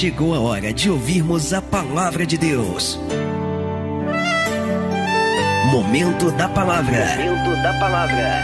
[0.00, 2.98] chegou a hora de ouvirmos a palavra de Deus.
[5.70, 7.04] Momento da palavra.
[7.18, 8.40] Momento da palavra.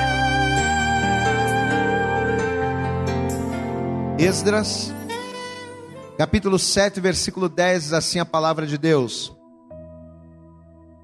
[4.18, 4.92] Esdras,
[6.18, 9.34] capítulo 7, versículo 10, diz assim a palavra de Deus.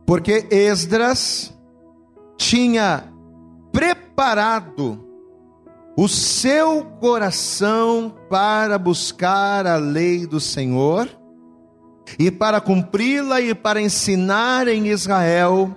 [0.05, 1.59] Porque Esdras
[2.37, 3.11] tinha
[3.73, 5.12] preparado
[5.97, 11.09] o seu coração para buscar a lei do Senhor
[12.19, 15.77] e para cumpri-la e para ensinar em Israel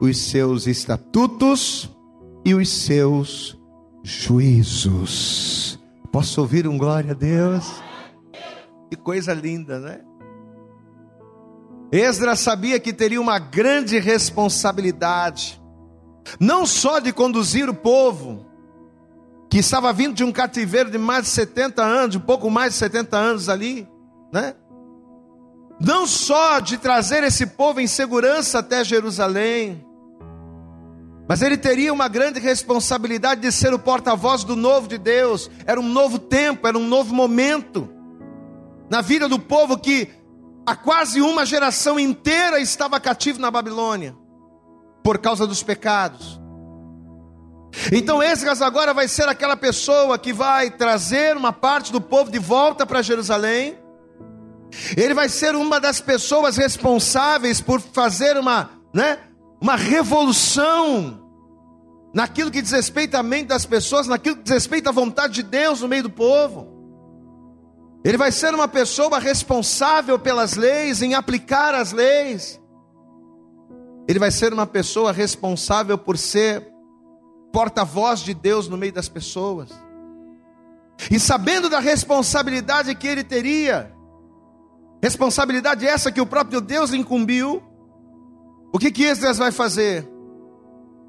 [0.00, 1.90] os seus estatutos
[2.44, 3.58] e os seus
[4.02, 5.80] juízos.
[6.12, 7.70] Posso ouvir um glória a Deus?
[8.90, 10.00] Que coisa linda, né?
[11.90, 15.60] Esdras sabia que teria uma grande responsabilidade,
[16.38, 18.45] não só de conduzir o povo,
[19.48, 22.78] que estava vindo de um cativeiro de mais de 70 anos, um pouco mais de
[22.78, 23.88] 70 anos ali,
[24.32, 24.54] né?
[25.78, 29.84] Não só de trazer esse povo em segurança até Jerusalém,
[31.28, 35.50] mas ele teria uma grande responsabilidade de ser o porta-voz do novo de Deus.
[35.66, 37.88] Era um novo tempo, era um novo momento
[38.88, 40.08] na vida do povo que
[40.64, 44.16] há quase uma geração inteira estava cativo na Babilônia
[45.02, 46.40] por causa dos pecados.
[47.92, 52.38] Então Esdras agora vai ser aquela pessoa que vai trazer uma parte do povo de
[52.38, 53.78] volta para Jerusalém.
[54.96, 59.18] Ele vai ser uma das pessoas responsáveis por fazer uma, né,
[59.60, 61.22] uma revolução
[62.12, 65.42] naquilo que diz respeito à mente das pessoas, naquilo que diz respeito à vontade de
[65.42, 66.74] Deus no meio do povo.
[68.04, 72.60] Ele vai ser uma pessoa responsável pelas leis, em aplicar as leis.
[74.08, 76.75] Ele vai ser uma pessoa responsável por ser
[77.56, 79.70] porta-voz de Deus no meio das pessoas.
[81.10, 83.90] E sabendo da responsabilidade que ele teria,
[85.02, 87.62] responsabilidade essa que o próprio Deus incumbiu,
[88.74, 90.06] o que que Esdras vai fazer?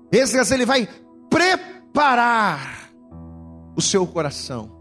[0.09, 0.87] Esdras ele vai
[1.29, 2.93] preparar
[3.75, 4.76] o seu coração.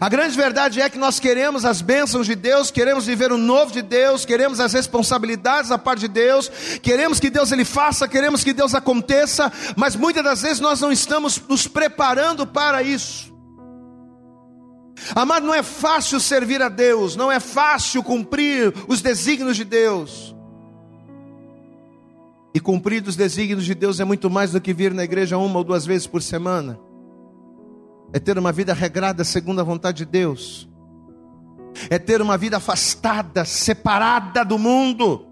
[0.00, 3.70] A grande verdade é que nós queremos as bênçãos de Deus, queremos viver o novo
[3.70, 6.50] de Deus, queremos as responsabilidades da parte de Deus,
[6.82, 10.90] queremos que Deus ele faça, queremos que Deus aconteça, mas muitas das vezes nós não
[10.90, 13.32] estamos nos preparando para isso.
[15.14, 20.34] Amado, não é fácil servir a Deus, não é fácil cumprir os desígnios de Deus.
[22.54, 25.58] E cumprir os desígnios de Deus é muito mais do que vir na igreja uma
[25.58, 26.78] ou duas vezes por semana
[28.14, 30.68] é ter uma vida regrada segundo a vontade de Deus,
[31.90, 35.26] é ter uma vida afastada, separada do mundo,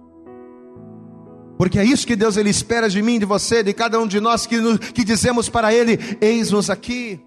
[1.56, 4.18] porque é isso que Deus ele espera de mim, de você, de cada um de
[4.18, 4.56] nós que,
[4.92, 7.20] que dizemos para Ele: Eis-nos aqui.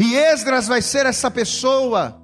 [0.00, 2.18] E Esdras vai ser essa pessoa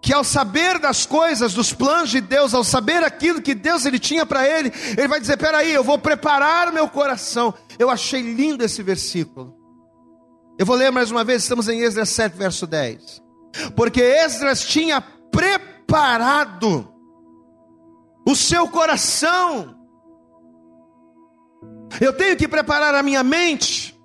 [0.00, 3.98] que ao saber das coisas, dos planos de Deus, ao saber aquilo que Deus ele
[3.98, 7.52] tinha para ele, ele vai dizer: "Peraí, eu vou preparar meu coração".
[7.78, 9.57] Eu achei lindo esse versículo.
[10.58, 13.22] Eu vou ler mais uma vez, estamos em Esdras 7, verso 10.
[13.76, 16.92] Porque Esdras tinha preparado
[18.26, 19.78] o seu coração.
[22.00, 23.96] Eu tenho que preparar a minha mente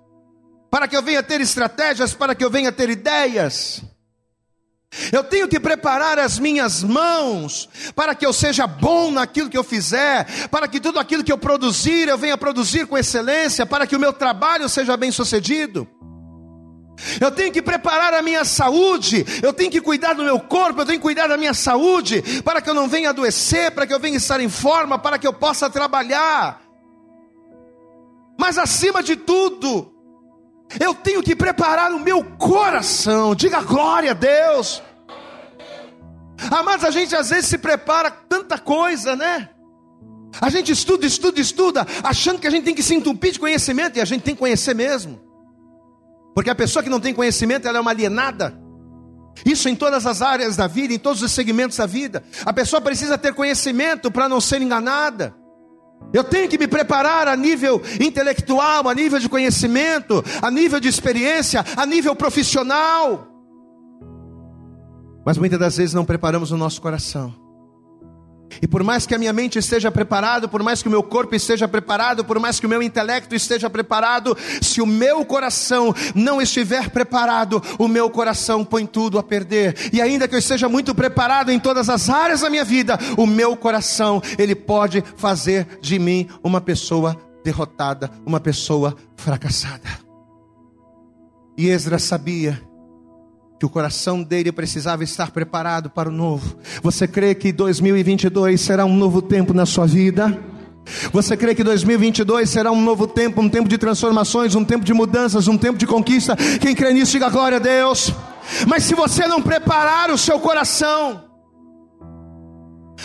[0.69, 3.81] para que eu venha ter estratégias, para que eu venha ter ideias.
[5.11, 9.63] Eu tenho que preparar as minhas mãos para que eu seja bom naquilo que eu
[9.63, 13.95] fizer, para que tudo aquilo que eu produzir eu venha produzir com excelência, para que
[13.95, 15.87] o meu trabalho seja bem sucedido.
[17.19, 20.85] Eu tenho que preparar a minha saúde, eu tenho que cuidar do meu corpo, eu
[20.85, 23.99] tenho que cuidar da minha saúde, para que eu não venha adoecer, para que eu
[23.99, 26.61] venha estar em forma, para que eu possa trabalhar.
[28.39, 29.93] Mas acima de tudo,
[30.79, 34.81] eu tenho que preparar o meu coração, diga glória a Deus.
[36.51, 39.49] Amados, a gente às vezes se prepara tanta coisa, né?
[40.41, 43.97] A gente estuda, estuda, estuda, achando que a gente tem que se entupir de conhecimento,
[43.97, 45.32] e a gente tem que conhecer mesmo.
[46.33, 48.57] Porque a pessoa que não tem conhecimento, ela é uma alienada.
[49.45, 52.23] Isso em todas as áreas da vida, em todos os segmentos da vida.
[52.45, 55.35] A pessoa precisa ter conhecimento para não ser enganada.
[56.13, 60.87] Eu tenho que me preparar a nível intelectual, a nível de conhecimento, a nível de
[60.87, 63.27] experiência, a nível profissional.
[65.25, 67.42] Mas muitas das vezes não preparamos o nosso coração.
[68.61, 71.35] E por mais que a minha mente esteja preparada, por mais que o meu corpo
[71.35, 76.41] esteja preparado, por mais que o meu intelecto esteja preparado, se o meu coração não
[76.41, 79.75] estiver preparado, o meu coração põe tudo a perder.
[79.91, 83.25] E ainda que eu esteja muito preparado em todas as áreas da minha vida, o
[83.25, 89.89] meu coração, ele pode fazer de mim uma pessoa derrotada, uma pessoa fracassada.
[91.57, 92.59] E Esdras sabia
[93.63, 96.57] que o coração dele precisava estar preparado para o novo.
[96.81, 100.37] Você crê que 2022 será um novo tempo na sua vida?
[101.13, 104.93] Você crê que 2022 será um novo tempo, um tempo de transformações, um tempo de
[104.93, 106.35] mudanças, um tempo de conquista?
[106.59, 108.11] Quem crê nisso, diga glória a Deus.
[108.67, 111.23] Mas se você não preparar o seu coração,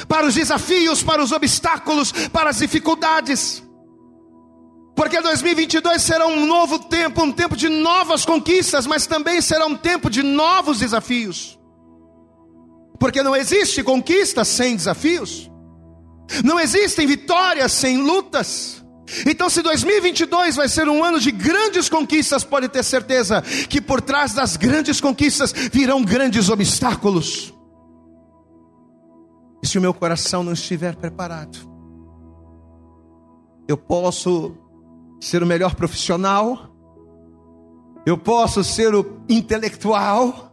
[0.09, 3.63] para os desafios, para os obstáculos, para as dificuldades,
[4.99, 9.77] porque 2022 será um novo tempo, um tempo de novas conquistas, mas também será um
[9.77, 11.57] tempo de novos desafios.
[12.99, 15.49] Porque não existe conquista sem desafios.
[16.45, 18.85] Não existem vitórias sem lutas.
[19.25, 23.41] Então, se 2022 vai ser um ano de grandes conquistas, pode ter certeza
[23.71, 27.55] que por trás das grandes conquistas virão grandes obstáculos.
[29.63, 31.57] E se o meu coração não estiver preparado,
[33.69, 34.57] eu posso
[35.21, 36.75] ser o melhor profissional,
[38.07, 40.53] eu posso ser o intelectual,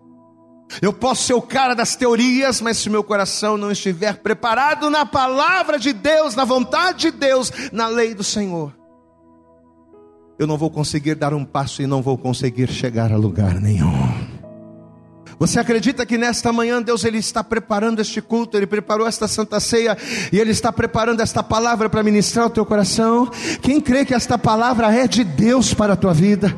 [0.82, 5.06] eu posso ser o cara das teorias, mas se meu coração não estiver preparado na
[5.06, 8.74] palavra de Deus, na vontade de Deus, na lei do Senhor,
[10.38, 14.25] eu não vou conseguir dar um passo e não vou conseguir chegar a lugar nenhum.
[15.38, 19.60] Você acredita que nesta manhã Deus ele está preparando este culto, ele preparou esta santa
[19.60, 19.98] ceia
[20.32, 23.30] e ele está preparando esta palavra para ministrar o teu coração?
[23.62, 26.56] Quem crê que esta palavra é de Deus para a tua vida?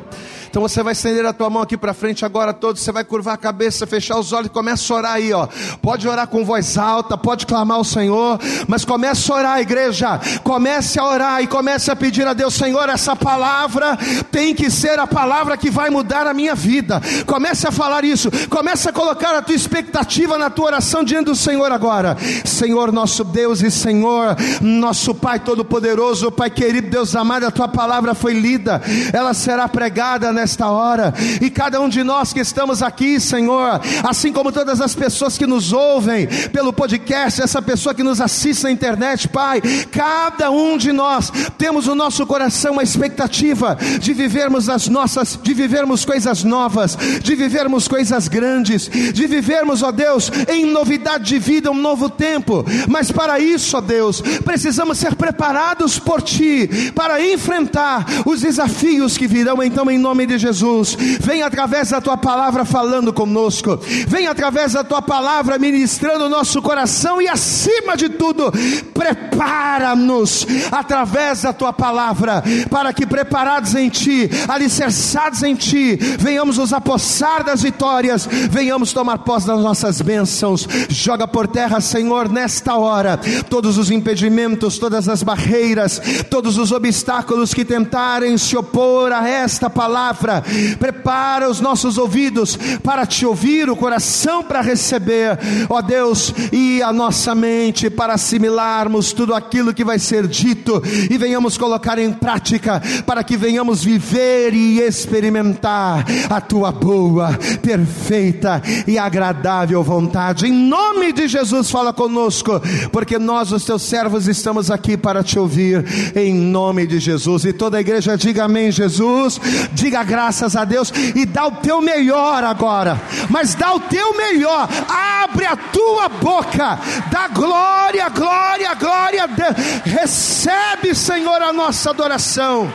[0.48, 3.34] Então você vai estender a tua mão aqui para frente agora todos, você vai curvar
[3.34, 5.46] a cabeça, fechar os olhos e começa a orar aí, ó.
[5.80, 10.20] Pode orar com voz alta, pode clamar ao Senhor, mas comece a orar, igreja.
[10.42, 13.96] Comece a orar e comece a pedir a Deus, Senhor, essa palavra
[14.30, 17.00] tem que ser a palavra que vai mudar a minha vida.
[17.26, 18.30] Comece a falar isso.
[18.48, 22.16] Comece a colocar a tua expectativa na tua oração diante do Senhor agora.
[22.44, 27.68] Senhor nosso Deus e Senhor, nosso Pai todo poderoso, Pai querido, Deus amado, a tua
[27.68, 28.80] palavra foi lida.
[29.12, 31.12] Ela será pregada nesta hora.
[31.40, 35.46] E cada um de nós que estamos aqui, Senhor, assim como todas as pessoas que
[35.46, 40.92] nos ouvem pelo podcast, essa pessoa que nos assiste na internet, Pai, cada um de
[40.92, 46.96] nós temos o nosso coração uma expectativa de vivermos as nossas, de vivermos coisas novas,
[47.22, 52.64] de vivermos coisas grandes, de vivermos, ó Deus, em novidade de vida, um novo tempo.
[52.88, 59.26] Mas para isso, ó Deus, precisamos ser preparados por Ti para enfrentar os desafios que
[59.26, 60.96] virão, então, em nome de Jesus.
[61.20, 63.78] Vem através da tua palavra falando conosco.
[64.06, 68.52] Vem através da tua palavra ministrando o nosso coração e acima de tudo,
[68.92, 76.72] prepara-nos através da tua palavra para que preparados em ti, alicerçados em ti, venhamos nos
[76.72, 80.68] apossar das vitórias, venhamos tomar posse das nossas bênçãos.
[80.88, 86.00] Joga por terra, Senhor, nesta hora, todos os impedimentos, todas as barreiras,
[86.30, 90.42] todos os obstáculos que tentarem se opor a esta palavra palavra,
[90.78, 95.38] prepara os nossos ouvidos para te ouvir, o coração para receber,
[95.68, 101.16] ó Deus, e a nossa mente para assimilarmos tudo aquilo que vai ser dito e
[101.16, 108.98] venhamos colocar em prática, para que venhamos viver e experimentar a tua boa, perfeita e
[108.98, 110.46] agradável vontade.
[110.46, 112.60] Em nome de Jesus, fala conosco,
[112.90, 115.84] porque nós, os teus servos, estamos aqui para te ouvir,
[116.14, 117.44] em nome de Jesus.
[117.44, 119.40] E toda a igreja diga amém, Jesus,
[119.72, 122.98] diga graças a Deus e dá o teu melhor agora.
[123.28, 124.66] Mas dá o teu melhor.
[124.88, 126.78] Abre a tua boca.
[127.10, 129.54] Dá glória, glória, glória a Deus.
[129.84, 132.72] Recebe, Senhor, a nossa adoração.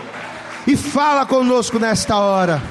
[0.67, 2.61] E fala conosco nesta hora.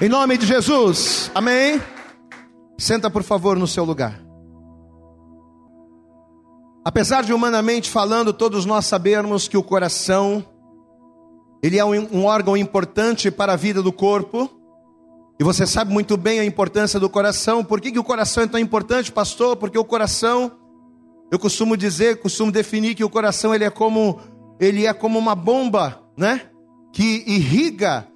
[0.00, 1.30] Em nome de Jesus.
[1.34, 1.82] Amém.
[2.78, 4.20] Senta, por favor, no seu lugar.
[6.84, 10.44] Apesar de humanamente falando, todos nós sabemos que o coração
[11.64, 14.50] ele é um, órgão importante para a vida do corpo.
[15.40, 17.64] E você sabe muito bem a importância do coração.
[17.64, 19.56] Por que, que o coração é tão importante, pastor?
[19.56, 20.52] Porque o coração,
[21.32, 24.20] eu costumo dizer, costumo definir que o coração ele é como
[24.60, 26.42] ele é como uma bomba, né?
[26.92, 28.06] Que irriga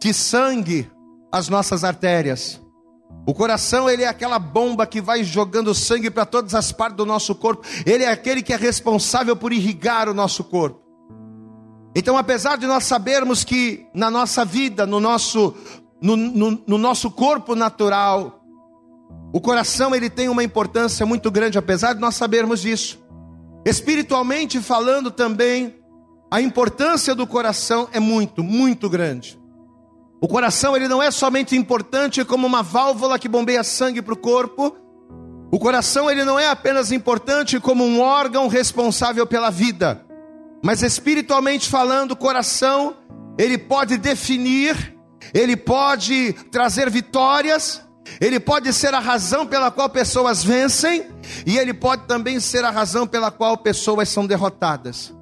[0.00, 0.90] de sangue
[1.30, 2.62] as nossas artérias.
[3.26, 7.04] O coração ele é aquela bomba que vai jogando sangue para todas as partes do
[7.04, 7.62] nosso corpo.
[7.84, 10.79] Ele é aquele que é responsável por irrigar o nosso corpo.
[11.94, 15.54] Então, apesar de nós sabermos que na nossa vida, no nosso,
[16.00, 18.44] no, no, no, nosso corpo natural,
[19.32, 22.98] o coração ele tem uma importância muito grande, apesar de nós sabermos disso.
[23.64, 25.74] Espiritualmente falando também,
[26.30, 29.38] a importância do coração é muito, muito grande.
[30.22, 34.16] O coração ele não é somente importante como uma válvula que bombeia sangue para o
[34.16, 34.76] corpo.
[35.50, 40.06] O coração ele não é apenas importante como um órgão responsável pela vida.
[40.62, 42.96] Mas espiritualmente falando, o coração,
[43.38, 44.96] ele pode definir,
[45.32, 47.82] ele pode trazer vitórias,
[48.20, 51.06] ele pode ser a razão pela qual pessoas vencem,
[51.46, 55.14] e ele pode também ser a razão pela qual pessoas são derrotadas.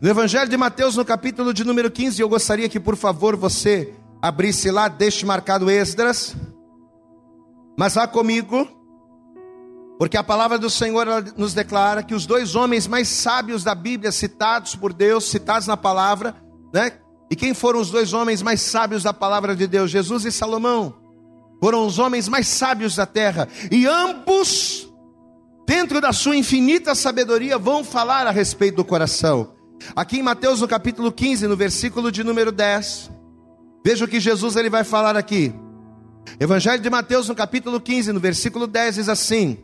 [0.00, 3.92] No Evangelho de Mateus, no capítulo de número 15, eu gostaria que, por favor, você
[4.20, 6.36] abrisse lá, deixe marcado Esdras,
[7.78, 8.68] mas vá comigo,
[9.98, 14.12] porque a palavra do Senhor nos declara que os dois homens mais sábios da Bíblia,
[14.12, 16.34] citados por Deus, citados na palavra,
[16.72, 16.92] né?
[17.30, 19.90] E quem foram os dois homens mais sábios da palavra de Deus?
[19.90, 20.94] Jesus e Salomão.
[21.62, 23.48] Foram os homens mais sábios da terra.
[23.70, 24.88] E ambos,
[25.66, 29.54] dentro da sua infinita sabedoria, vão falar a respeito do coração.
[29.94, 33.10] Aqui em Mateus, no capítulo 15, no versículo de número 10.
[33.84, 35.54] Veja o que Jesus ele vai falar aqui.
[36.38, 39.58] Evangelho de Mateus, no capítulo 15, no versículo 10, diz assim: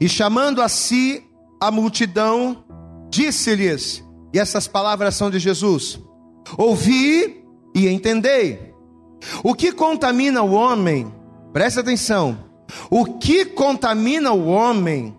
[0.00, 1.24] E chamando a si
[1.60, 2.64] a multidão,
[3.10, 6.00] disse-lhes, e essas palavras são de Jesus:
[6.56, 7.44] Ouvi
[7.74, 8.70] e entendei.
[9.44, 11.12] O que contamina o homem,
[11.52, 12.38] presta atenção,
[12.90, 15.16] o que contamina o homem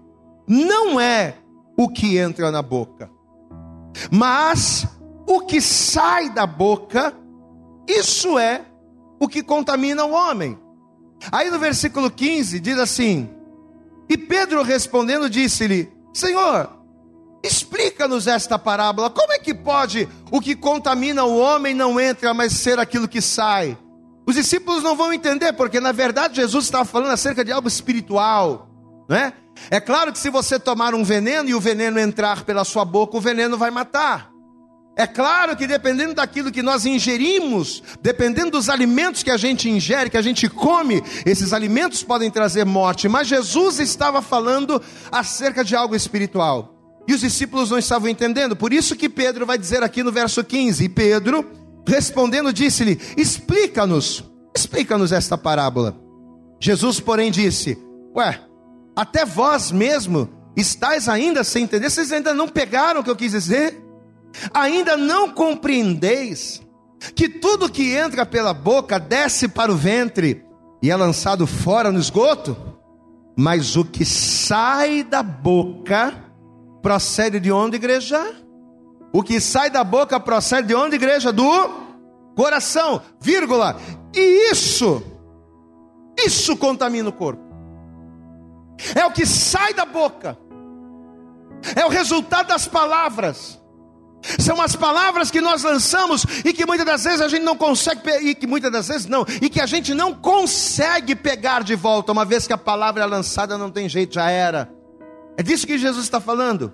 [0.48, 1.36] não é
[1.78, 3.10] o que entra na boca,
[4.10, 4.88] mas
[5.28, 7.14] o que sai da boca,
[7.88, 8.66] isso é
[9.20, 10.58] o que contamina o homem.
[11.32, 13.30] Aí no versículo 15 diz assim:
[14.12, 16.70] E Pedro respondendo disse-lhe: Senhor,
[17.42, 19.10] explica-nos esta parábola.
[19.10, 23.22] Como é que pode o que contamina o homem não entra, mas ser aquilo que
[23.22, 23.78] sai?
[24.28, 28.70] Os discípulos não vão entender, porque na verdade Jesus estava falando acerca de algo espiritual,
[29.08, 29.32] não é?
[29.70, 33.16] É claro que se você tomar um veneno e o veneno entrar pela sua boca,
[33.16, 34.30] o veneno vai matar.
[34.96, 40.10] É claro que dependendo daquilo que nós ingerimos, dependendo dos alimentos que a gente ingere,
[40.10, 43.08] que a gente come, esses alimentos podem trazer morte.
[43.08, 44.82] Mas Jesus estava falando
[45.12, 46.78] acerca de algo espiritual.
[47.08, 48.56] E os discípulos não estavam entendendo.
[48.56, 51.50] Por isso que Pedro vai dizer aqui no verso 15: E Pedro,
[51.88, 54.24] respondendo, disse-lhe: Explica-nos,
[54.56, 55.98] explica-nos esta parábola.
[56.60, 57.78] Jesus, porém, disse:
[58.16, 58.40] Ué,
[58.96, 63.32] até vós mesmo estáis ainda sem entender, vocês ainda não pegaram o que eu quis
[63.32, 63.91] dizer?
[64.54, 66.62] Ainda não compreendeis
[67.16, 70.46] que tudo que entra pela boca desce para o ventre
[70.82, 72.58] e é lançado fora no esgoto?
[73.36, 76.14] Mas o que sai da boca
[76.82, 78.36] procede de onde, igreja?
[79.14, 81.32] O que sai da boca procede de onde, igreja?
[81.32, 81.92] Do
[82.36, 83.78] coração, vírgula.
[84.16, 85.04] E isso,
[86.18, 87.44] isso contamina o corpo.
[88.96, 90.38] É o que sai da boca.
[91.76, 93.61] É o resultado das palavras.
[94.40, 98.02] São as palavras que nós lançamos e que muitas das vezes a gente não consegue
[98.22, 102.12] e que muitas das vezes não, e que a gente não consegue pegar de volta,
[102.12, 104.72] uma vez que a palavra é lançada não tem jeito, já era.
[105.38, 106.74] É disso que Jesus está falando.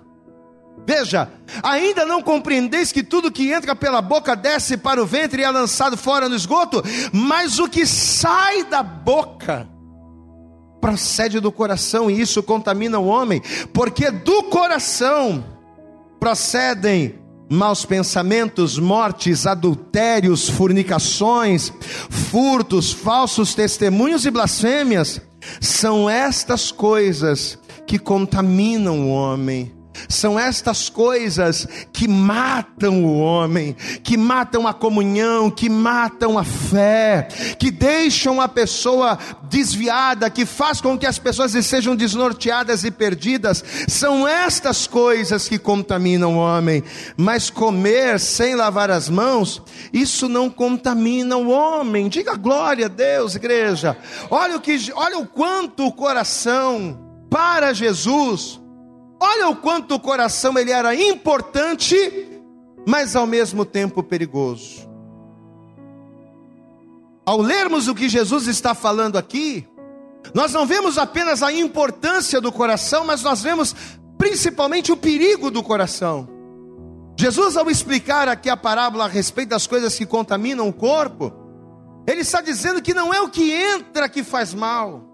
[0.86, 1.28] Veja,
[1.62, 5.50] ainda não compreendeis que tudo que entra pela boca desce para o ventre e é
[5.50, 9.68] lançado fora no esgoto, mas o que sai da boca
[10.80, 15.44] procede do coração e isso contamina o homem, porque do coração
[16.20, 21.72] procedem maus pensamentos, mortes, adultérios, fornicações,
[22.10, 25.20] furtos, falsos testemunhos e blasfêmias.
[25.60, 29.77] São estas coisas que contaminam o homem.
[30.08, 37.28] São estas coisas que matam o homem, que matam a comunhão, que matam a fé,
[37.58, 43.64] que deixam a pessoa desviada, que faz com que as pessoas sejam desnorteadas e perdidas.
[43.86, 46.82] São estas coisas que contaminam o homem.
[47.16, 49.62] Mas comer sem lavar as mãos,
[49.92, 52.08] isso não contamina o homem.
[52.08, 53.96] Diga glória a Deus, igreja.
[54.30, 56.98] Olha o que, olha o quanto o coração
[57.30, 58.60] para Jesus
[59.20, 61.96] Olha o quanto o coração ele era importante,
[62.86, 64.88] mas ao mesmo tempo perigoso.
[67.26, 69.68] Ao lermos o que Jesus está falando aqui,
[70.32, 73.74] nós não vemos apenas a importância do coração, mas nós vemos
[74.16, 76.28] principalmente o perigo do coração.
[77.18, 81.32] Jesus, ao explicar aqui a parábola a respeito das coisas que contaminam o corpo,
[82.06, 85.04] ele está dizendo que não é o que entra que faz mal.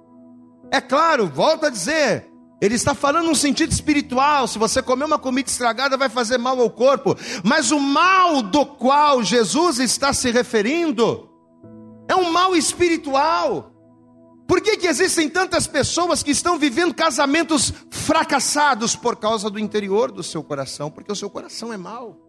[0.71, 2.31] É claro, volto a dizer,
[2.65, 4.49] ele está falando num sentido espiritual.
[4.49, 7.15] Se você comer uma comida estragada, vai fazer mal ao corpo.
[7.45, 11.29] Mas o mal do qual Jesus está se referindo
[12.09, 13.71] é um mal espiritual.
[14.49, 20.11] Por que, que existem tantas pessoas que estão vivendo casamentos fracassados por causa do interior
[20.11, 20.91] do seu coração?
[20.91, 22.24] Porque o seu coração é mau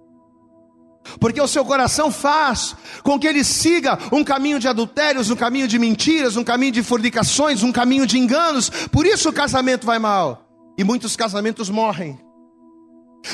[1.20, 5.68] porque o seu coração faz com que ele siga um caminho de adultérios, um caminho
[5.68, 8.70] de mentiras, um caminho de fornicações, um caminho de enganos.
[8.92, 10.48] Por isso o casamento vai mal
[10.78, 12.20] e muitos casamentos morrem.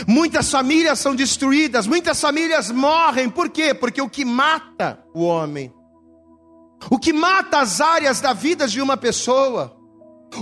[0.07, 3.29] Muitas famílias são destruídas, muitas famílias morrem.
[3.29, 3.73] Por quê?
[3.73, 5.73] Porque o que mata o homem
[6.89, 9.77] o que mata as áreas da vida de uma pessoa,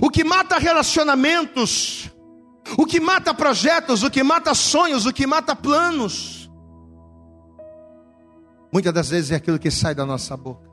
[0.01, 2.09] o que mata relacionamentos,
[2.77, 6.38] o que mata projetos, o que mata sonhos, o que mata planos.
[8.71, 10.69] Muitas das vezes é aquilo que sai da nossa boca.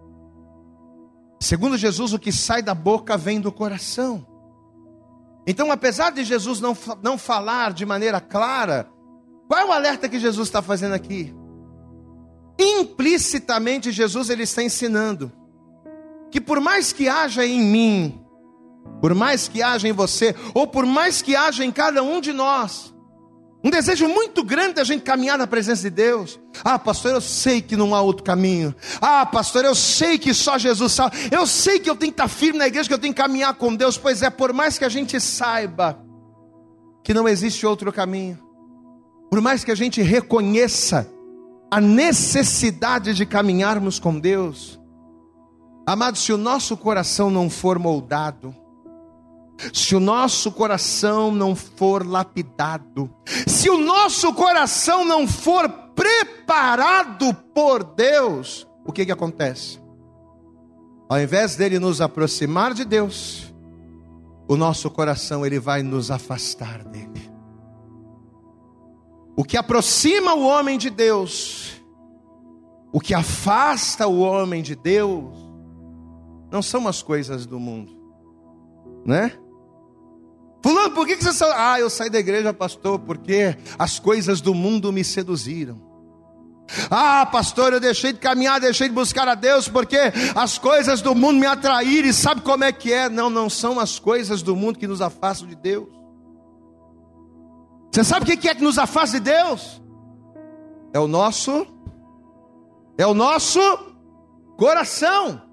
[1.40, 4.26] Segundo Jesus, o que sai da boca vem do coração.
[5.46, 8.88] Então, apesar de Jesus não, não falar de maneira clara,
[9.46, 11.34] qual é o alerta que Jesus está fazendo aqui?
[12.58, 15.30] Implicitamente, Jesus ele está ensinando
[16.30, 18.20] que por mais que haja em mim,
[19.00, 22.32] por mais que haja em você, ou por mais que haja em cada um de
[22.32, 22.94] nós,
[23.64, 26.38] um desejo muito grande da gente caminhar na presença de Deus.
[26.62, 28.74] Ah, pastor, eu sei que não há outro caminho.
[29.00, 31.16] Ah, pastor, eu sei que só Jesus salva.
[31.30, 33.54] Eu sei que eu tenho que estar firme na igreja, que eu tenho que caminhar
[33.54, 33.98] com Deus.
[33.98, 35.98] Pois é, por mais que a gente saiba
[37.02, 38.38] que não existe outro caminho,
[39.30, 41.10] por mais que a gente reconheça
[41.70, 44.78] a necessidade de caminharmos com Deus,
[45.86, 48.54] amado, se o nosso coração não for moldado,
[49.72, 53.10] se o nosso coração não for lapidado,
[53.46, 59.80] se o nosso coração não for preparado por Deus, o que que acontece?
[61.08, 63.54] Ao invés dele nos aproximar de Deus,
[64.48, 67.30] o nosso coração ele vai nos afastar dele.
[69.36, 71.82] O que aproxima o homem de Deus,
[72.92, 75.36] o que afasta o homem de Deus,
[76.50, 77.92] não são as coisas do mundo,
[79.04, 79.32] né?
[80.66, 81.52] Fulano, por que, você saiu?
[81.54, 85.80] Ah, eu saí da igreja, pastor, porque as coisas do mundo me seduziram.
[86.90, 89.96] Ah, pastor, eu deixei de caminhar, deixei de buscar a Deus, porque
[90.34, 93.08] as coisas do mundo me atraíram, e sabe como é que é?
[93.08, 95.86] Não, não são as coisas do mundo que nos afastam de Deus.
[97.92, 99.80] Você sabe o que é que nos afasta de Deus?
[100.92, 101.64] É o nosso,
[102.98, 103.60] é o nosso
[104.56, 105.45] coração.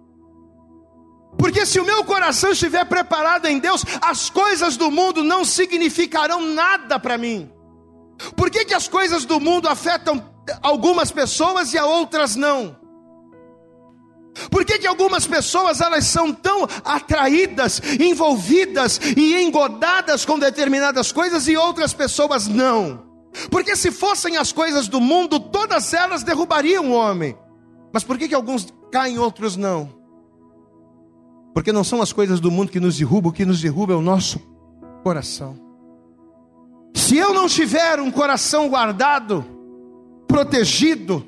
[1.38, 6.42] Porque se o meu coração estiver preparado em Deus, as coisas do mundo não significarão
[6.42, 7.52] nada para mim.
[8.36, 10.24] Por que, que as coisas do mundo afetam
[10.62, 12.78] algumas pessoas e a outras não?
[14.50, 21.48] Por que, que algumas pessoas elas são tão atraídas, envolvidas e engodadas com determinadas coisas
[21.48, 23.04] e outras pessoas não?
[23.50, 27.38] Porque se fossem as coisas do mundo, todas elas derrubariam o homem.
[27.92, 30.03] Mas por que, que alguns caem e outros não?
[31.54, 33.96] Porque não são as coisas do mundo que nos derrubam, o que nos derruba é
[33.96, 34.40] o nosso
[35.04, 35.56] coração.
[36.96, 39.46] Se eu não tiver um coração guardado,
[40.28, 41.26] protegido,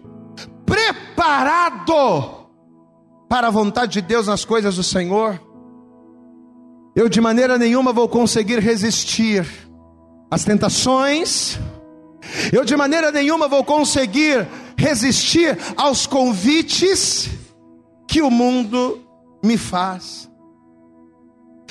[0.65, 2.47] preparado
[3.29, 5.39] para a vontade de Deus nas coisas do Senhor,
[6.95, 9.45] eu de maneira nenhuma vou conseguir resistir
[10.31, 11.59] às tentações,
[12.51, 17.29] eu de maneira nenhuma vou conseguir resistir aos convites
[18.07, 19.04] que o mundo
[19.45, 20.29] me faz.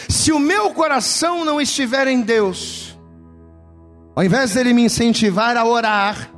[0.08, 2.98] Se o meu coração não estiver em Deus,
[4.14, 6.30] ao invés dele me incentivar a orar,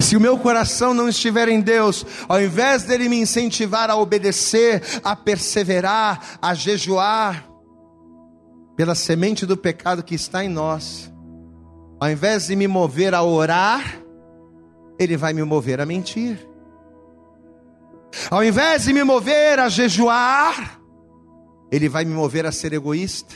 [0.00, 4.82] se o meu coração não estiver em Deus, ao invés dele me incentivar a obedecer,
[5.02, 7.48] a perseverar, a jejuar,
[8.76, 11.12] pela semente do pecado que está em nós,
[12.00, 14.00] ao invés de me mover a orar,
[14.98, 16.53] ele vai me mover a mentir.
[18.30, 20.80] Ao invés de me mover a jejuar,
[21.70, 23.34] Ele vai me mover a ser egoísta,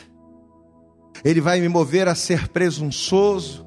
[1.24, 3.66] Ele vai me mover a ser presunçoso.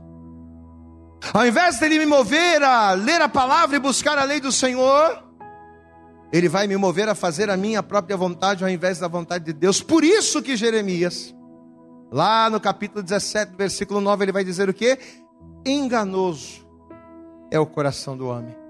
[1.33, 4.51] Ao invés de Ele me mover a ler a palavra e buscar a lei do
[4.51, 5.23] Senhor,
[6.31, 9.53] Ele vai me mover a fazer a minha própria vontade ao invés da vontade de
[9.53, 9.81] Deus.
[9.81, 11.35] Por isso que Jeremias,
[12.11, 14.97] lá no capítulo 17, versículo 9, ele vai dizer o que?
[15.65, 16.67] Enganoso
[17.51, 18.60] é o coração do homem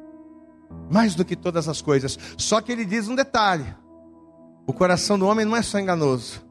[0.89, 2.17] mais do que todas as coisas.
[2.37, 3.65] Só que ele diz um detalhe:
[4.67, 6.41] o coração do homem não é só enganoso,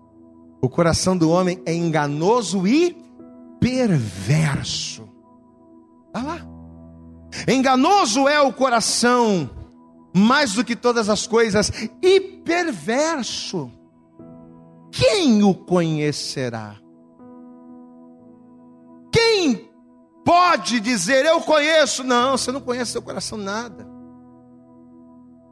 [0.61, 2.97] o coração do homem é enganoso e
[3.61, 5.09] perverso.
[6.07, 6.41] Está lá.
[7.47, 9.49] Enganoso é o coração,
[10.15, 11.71] mais do que todas as coisas,
[12.03, 13.71] e perverso.
[14.91, 16.77] Quem o conhecerá?
[19.13, 19.71] Quem
[20.25, 22.03] pode dizer eu conheço?
[22.03, 23.90] Não, você não conhece seu coração nada.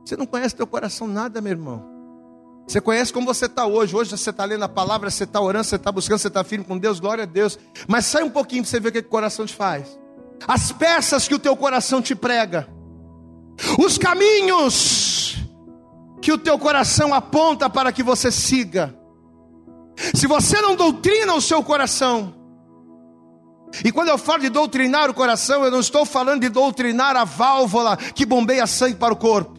[0.08, 1.84] Você não conhece teu coração nada, meu irmão.
[2.66, 3.94] Você conhece como você está hoje.
[3.94, 6.64] Hoje você está lendo a palavra, você está orando, você está buscando, você está firme
[6.64, 7.58] com Deus, glória a Deus.
[7.86, 9.98] Mas sai um pouquinho para você ver o que o coração te faz.
[10.46, 12.66] As peças que o teu coração te prega.
[13.78, 15.36] Os caminhos
[16.22, 18.98] que o teu coração aponta para que você siga.
[20.14, 22.34] Se você não doutrina o seu coração,
[23.84, 27.24] e quando eu falo de doutrinar o coração, eu não estou falando de doutrinar a
[27.24, 29.57] válvula que bombeia sangue para o corpo.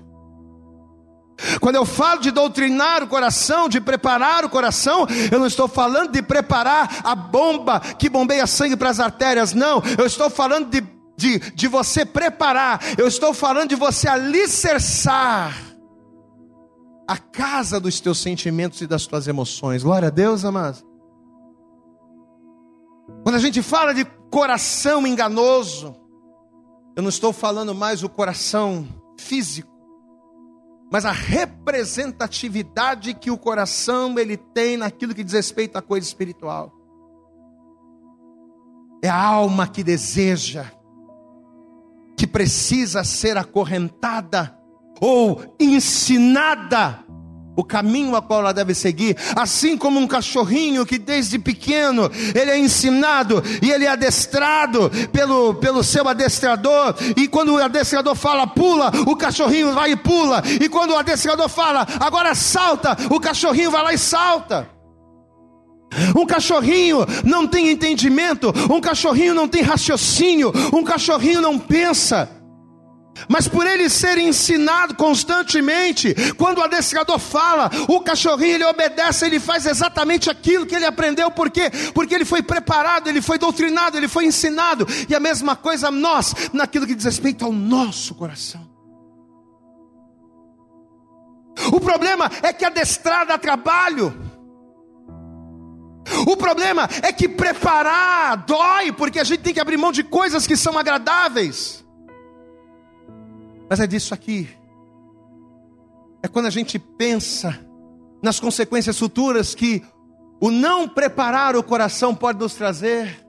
[1.60, 6.12] Quando eu falo de doutrinar o coração, de preparar o coração, eu não estou falando
[6.12, 9.82] de preparar a bomba que bombeia sangue para as artérias, não.
[9.98, 10.84] Eu estou falando de,
[11.18, 15.56] de, de você preparar, eu estou falando de você alicerçar
[17.08, 19.82] a casa dos teus sentimentos e das tuas emoções.
[19.82, 20.86] Glória a Deus, amados.
[23.24, 25.96] Quando a gente fala de coração enganoso,
[26.96, 29.70] eu não estou falando mais o coração físico,
[30.92, 36.74] mas a representatividade que o coração ele tem naquilo que diz respeito à coisa espiritual.
[39.04, 40.66] É a alma que deseja,
[42.18, 44.58] que precisa ser acorrentada
[45.00, 47.06] ou ensinada
[47.60, 52.52] o caminho a qual ela deve seguir, assim como um cachorrinho que desde pequeno ele
[52.52, 58.48] é ensinado e ele é adestrado pelo, pelo seu adestrador, e quando o adestrador fala
[58.48, 63.72] pula, o cachorrinho vai e pula, e quando o adestrador fala agora salta, o cachorrinho
[63.72, 64.70] vai lá e salta.
[66.16, 72.39] Um cachorrinho não tem entendimento, um cachorrinho não tem raciocínio, um cachorrinho não pensa.
[73.28, 79.40] Mas por ele ser ensinado constantemente, quando o adestrador fala, o cachorrinho ele obedece, ele
[79.40, 81.72] faz exatamente aquilo que ele aprendeu, por quê?
[81.94, 86.34] Porque ele foi preparado, ele foi doutrinado, ele foi ensinado, e a mesma coisa nós,
[86.54, 88.70] naquilo que diz respeito ao nosso coração.
[91.72, 94.30] O problema é que adestrar dá trabalho.
[96.26, 100.48] O problema é que preparar dói, porque a gente tem que abrir mão de coisas
[100.48, 101.86] que são agradáveis.
[103.70, 104.50] Mas é disso aqui.
[106.24, 107.60] É quando a gente pensa
[108.22, 109.84] nas consequências futuras que
[110.42, 113.26] o não preparar o coração pode nos trazer.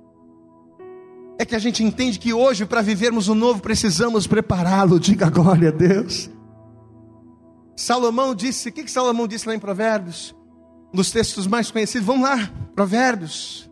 [1.39, 5.01] É que a gente entende que hoje, para vivermos o novo, precisamos prepará-lo.
[5.01, 6.31] Diga glória a Deus.
[7.77, 10.35] Salomão disse, o que, que Salomão disse lá em Provérbios?
[10.93, 12.07] Um dos textos mais conhecidos.
[12.07, 13.71] Vamos lá, Provérbios,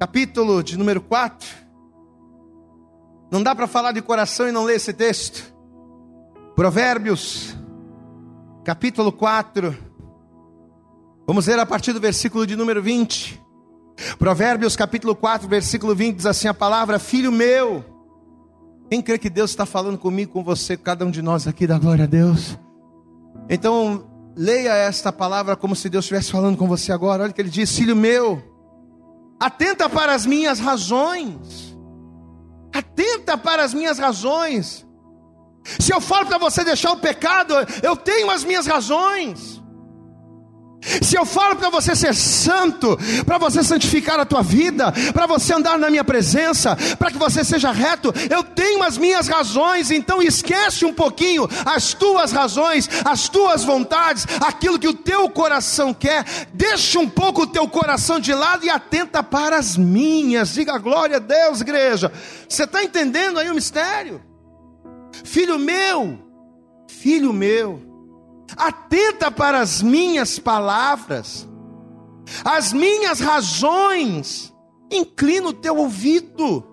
[0.00, 1.46] capítulo de número 4.
[3.30, 5.55] Não dá para falar de coração e não ler esse texto.
[6.56, 7.54] Provérbios,
[8.64, 9.76] capítulo 4.
[11.26, 13.38] Vamos ler a partir do versículo de número 20.
[14.18, 17.84] Provérbios, capítulo 4, versículo 20 diz assim a palavra: Filho meu.
[18.88, 21.78] Quem crê que Deus está falando comigo, com você, cada um de nós aqui, da
[21.78, 22.58] glória a Deus?
[23.50, 27.24] Então, leia esta palavra como se Deus estivesse falando com você agora.
[27.24, 28.42] Olha o que ele diz: Filho meu,
[29.38, 31.76] atenta para as minhas razões.
[32.72, 34.85] Atenta para as minhas razões.
[35.78, 39.56] Se eu falo para você deixar o pecado, eu tenho as minhas razões.
[41.02, 45.52] Se eu falo para você ser santo, para você santificar a tua vida, para você
[45.52, 50.22] andar na minha presença, para que você seja reto, eu tenho as minhas razões, então
[50.22, 56.24] esquece um pouquinho as tuas razões, as tuas vontades, aquilo que o teu coração quer,
[56.52, 61.16] deixa um pouco o teu coração de lado e atenta para as minhas, diga glória
[61.16, 62.12] a Deus, igreja.
[62.48, 64.22] Você está entendendo aí o mistério?
[65.26, 66.18] Filho meu,
[66.88, 67.82] filho meu,
[68.56, 71.48] atenta para as minhas palavras,
[72.44, 74.54] as minhas razões,
[74.90, 76.64] inclina o teu ouvido,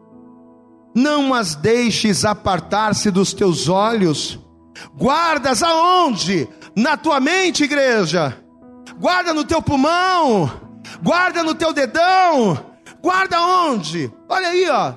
[0.95, 4.39] não as deixes apartar-se dos teus olhos,
[4.95, 6.47] guardas aonde?
[6.75, 8.37] Na tua mente, igreja,
[8.99, 10.49] guarda no teu pulmão,
[11.01, 12.57] guarda no teu dedão,
[13.01, 14.13] guarda onde?
[14.29, 14.93] Olha aí, ó,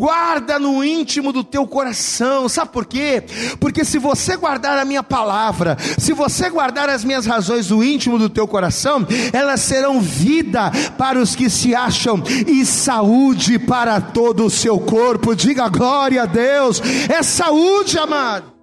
[0.00, 3.22] Guarda no íntimo do teu coração, sabe por quê?
[3.60, 8.18] Porque se você guardar a minha palavra, se você guardar as minhas razões no íntimo
[8.18, 14.46] do teu coração, elas serão vida para os que se acham e saúde para todo
[14.46, 15.36] o seu corpo.
[15.36, 18.59] Diga glória a Deus, é saúde, amado.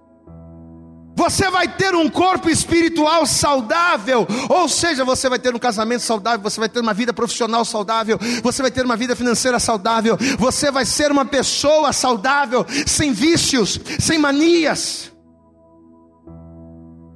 [1.18, 6.40] Você vai ter um corpo espiritual saudável, ou seja, você vai ter um casamento saudável,
[6.40, 10.70] você vai ter uma vida profissional saudável, você vai ter uma vida financeira saudável, você
[10.70, 15.10] vai ser uma pessoa saudável, sem vícios, sem manias.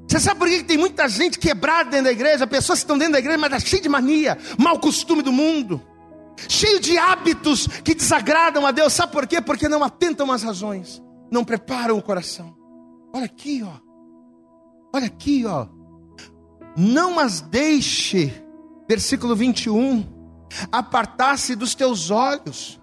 [0.09, 2.45] Você sabe por que tem muita gente quebrada dentro da igreja?
[2.45, 5.81] Pessoas que estão dentro da igreja, mas está cheio de mania, mau costume do mundo,
[6.49, 8.93] cheio de hábitos que desagradam a Deus.
[8.93, 9.41] Sabe por quê?
[9.41, 12.53] Porque não atentam às razões, não preparam o coração.
[13.15, 13.92] Olha aqui, ó.
[14.93, 15.67] Olha aqui, ó.
[16.77, 18.33] Não as deixe,
[18.89, 20.05] versículo 21,
[20.71, 22.81] apartar-se dos teus olhos,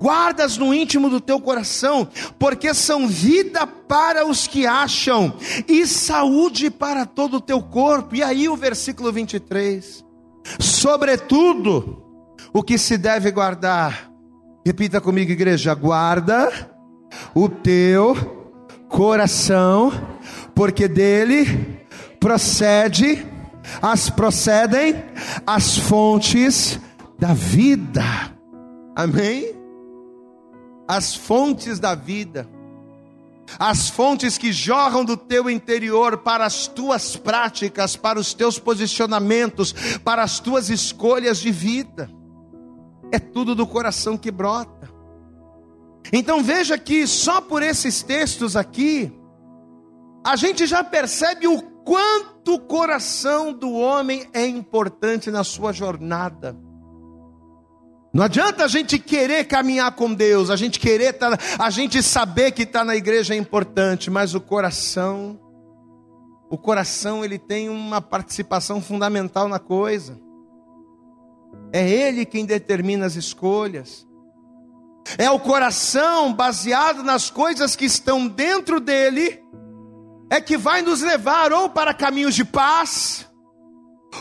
[0.00, 5.34] guardas no íntimo do teu coração, porque são vida para os que acham
[5.66, 8.14] e saúde para todo o teu corpo.
[8.14, 10.04] E aí o versículo 23,
[10.60, 12.02] sobretudo,
[12.52, 14.10] o que se deve guardar,
[14.64, 16.70] repita comigo, igreja: guarda
[17.34, 18.14] o teu
[18.88, 20.13] coração
[20.54, 21.80] porque dele
[22.20, 23.26] procede,
[23.82, 25.02] as procedem
[25.46, 26.78] as fontes
[27.18, 28.02] da vida.
[28.94, 29.54] Amém?
[30.86, 32.48] As fontes da vida.
[33.58, 39.74] As fontes que jorram do teu interior para as tuas práticas, para os teus posicionamentos,
[40.02, 42.10] para as tuas escolhas de vida.
[43.12, 44.90] É tudo do coração que brota.
[46.12, 49.12] Então veja que só por esses textos aqui,
[50.24, 56.56] a gente já percebe o quanto o coração do homem é importante na sua jornada.
[58.12, 62.52] Não adianta a gente querer caminhar com Deus, a gente querer, tá, a gente saber
[62.52, 65.38] que está na igreja é importante, mas o coração,
[66.48, 70.18] o coração ele tem uma participação fundamental na coisa.
[71.72, 74.06] É ele quem determina as escolhas.
[75.18, 79.43] É o coração baseado nas coisas que estão dentro dele
[80.30, 83.28] é que vai nos levar ou para caminhos de paz,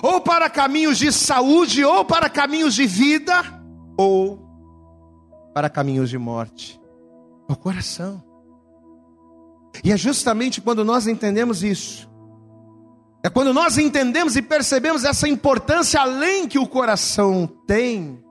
[0.01, 3.63] ou para caminhos de saúde, ou para caminhos de vida
[3.97, 4.39] ou
[5.53, 6.79] para caminhos de morte.
[7.49, 8.23] O coração.
[9.83, 12.09] E é justamente quando nós entendemos isso,
[13.23, 18.23] é quando nós entendemos e percebemos essa importância além que o coração tem,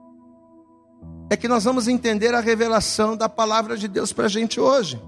[1.29, 5.01] é que nós vamos entender a revelação da palavra de Deus para a gente hoje.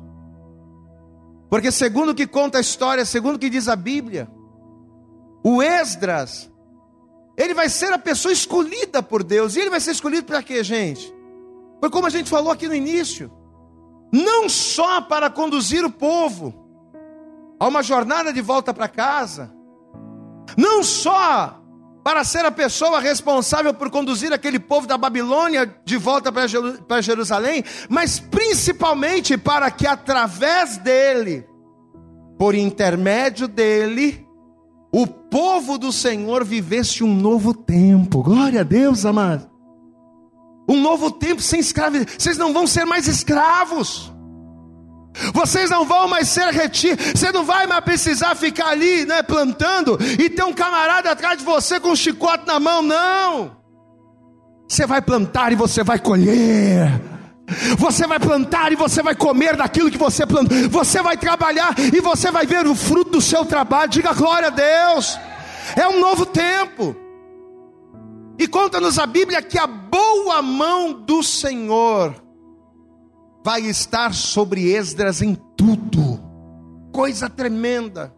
[1.49, 4.29] Porque, segundo o que conta a história, segundo o que diz a Bíblia,
[5.43, 6.51] o Esdras,
[7.37, 9.55] ele vai ser a pessoa escolhida por Deus.
[9.55, 11.13] E ele vai ser escolhido para quê, gente?
[11.79, 13.31] Foi como a gente falou aqui no início.
[14.11, 16.53] Não só para conduzir o povo
[17.59, 19.53] a uma jornada de volta para casa.
[20.57, 21.61] Não só
[22.05, 27.63] para ser a pessoa responsável por conduzir aquele povo da Babilônia de volta para Jerusalém,
[27.89, 31.47] mas principalmente para que através dele,
[32.37, 34.23] por intermédio dele,
[34.93, 38.21] o povo do Senhor vivesse um novo tempo.
[38.21, 39.49] Glória a Deus, amado.
[40.69, 42.05] Um novo tempo sem escravidão.
[42.15, 44.14] Vocês não vão ser mais escravos.
[45.33, 47.05] Vocês não vão mais ser retidos.
[47.15, 51.45] Você não vai mais precisar ficar ali, né, plantando e ter um camarada atrás de
[51.45, 53.57] você com um chicote na mão, não.
[54.67, 56.89] Você vai plantar e você vai colher.
[57.77, 60.69] Você vai plantar e você vai comer daquilo que você plantou.
[60.69, 63.89] Você vai trabalhar e você vai ver o fruto do seu trabalho.
[63.89, 65.17] Diga glória a Deus.
[65.75, 66.95] É um novo tempo.
[68.37, 72.24] E conta-nos a Bíblia que a boa mão do Senhor
[73.45, 76.19] vai estar sobre Esdras em tudo.
[76.91, 78.11] Coisa tremenda.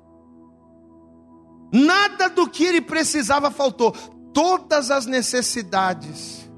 [1.70, 3.92] Nada do que ele precisava faltou.
[4.34, 6.50] Todas as necessidades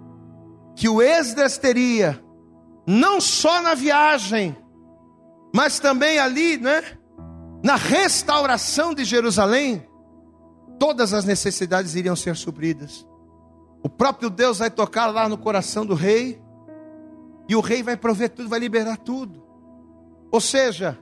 [0.75, 2.23] que o Esdras teria
[2.85, 4.55] não só na viagem,
[5.51, 6.83] mas também ali, né?
[7.63, 9.83] Na restauração de Jerusalém,
[10.79, 13.03] todas as necessidades iriam ser supridas.
[13.83, 16.39] O próprio Deus vai tocar lá no coração do rei,
[17.49, 19.43] e o rei vai prover tudo, vai liberar tudo.
[20.31, 20.99] Ou seja,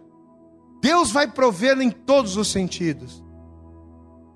[0.82, 3.22] Deus vai prover em todos os sentidos.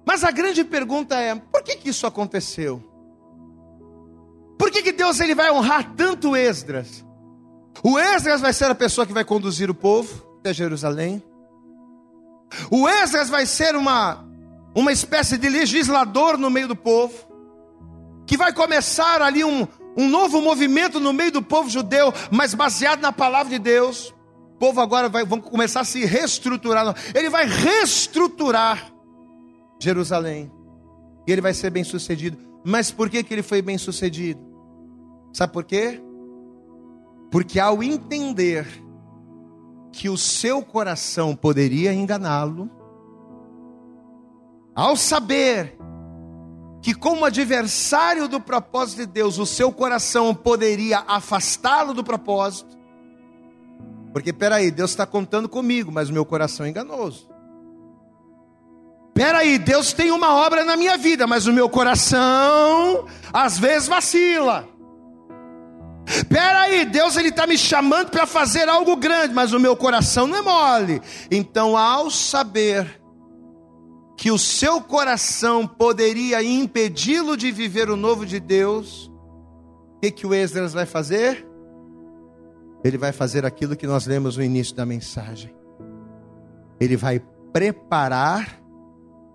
[0.06, 2.84] Mas a grande pergunta é: por que, que isso aconteceu?
[4.60, 7.06] Por que, que Deus ele vai honrar tanto Esdras?
[7.82, 11.24] O Esdras vai ser a pessoa que vai conduzir o povo até Jerusalém.
[12.69, 14.28] O Esdras vai ser uma,
[14.76, 17.15] uma espécie de legislador no meio do povo,
[18.28, 19.65] que vai começar ali um,
[19.98, 24.14] um novo movimento no meio do povo judeu, mas baseado na palavra de Deus.
[24.56, 26.96] O povo agora vai vão começar a se reestruturar.
[27.14, 28.92] Ele vai reestruturar
[29.82, 30.52] Jerusalém.
[31.28, 32.38] E ele vai ser bem sucedido.
[32.64, 34.40] Mas por que, que ele foi bem sucedido?
[35.34, 36.02] Sabe por quê?
[37.32, 38.68] Porque ao entender
[39.92, 42.70] que o seu coração poderia enganá-lo,
[44.76, 45.78] ao saber
[46.82, 52.78] que, como adversário do propósito de Deus, o seu coração poderia afastá-lo do propósito,
[54.12, 57.30] porque peraí, Deus está contando comigo, mas o meu coração é enganoso.
[59.13, 64.67] Peraí, Deus tem uma obra na minha vida, mas o meu coração às vezes vacila.
[66.28, 70.38] Peraí, Deus ele está me chamando para fazer algo grande, mas o meu coração não
[70.38, 71.02] é mole.
[71.30, 73.01] Então, ao saber
[74.22, 79.12] que o seu coração poderia impedi-lo de viver o novo de Deus,
[79.96, 81.44] o que, que o Esdras vai fazer?
[82.84, 85.52] Ele vai fazer aquilo que nós lemos no início da mensagem.
[86.80, 87.20] Ele vai
[87.52, 88.62] preparar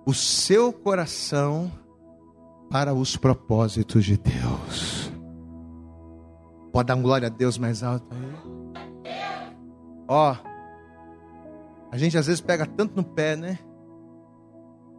[0.07, 1.69] o seu coração
[2.71, 5.11] para os propósitos de Deus.
[6.73, 9.13] Pode dar um glória a Deus mais alto aí.
[10.07, 10.37] Ó,
[11.91, 13.59] a gente às vezes pega tanto no pé, né?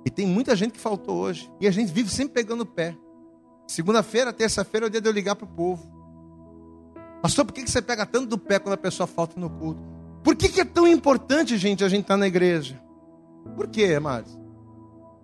[0.08, 1.52] E tem muita gente que faltou hoje.
[1.60, 2.96] E a gente vive sempre pegando o pé.
[3.68, 5.86] Segunda-feira, terça-feira é o dia de eu ligar para o povo.
[7.22, 9.84] Pastor, por que você pega tanto do pé quando a pessoa falta no culto?
[10.24, 12.82] Por que, é tão importante, gente, a gente estar tá na igreja?
[13.54, 14.32] Por quê, amados?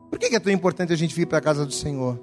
[0.09, 2.19] Por que, que é tão importante a gente vir para a casa do Senhor?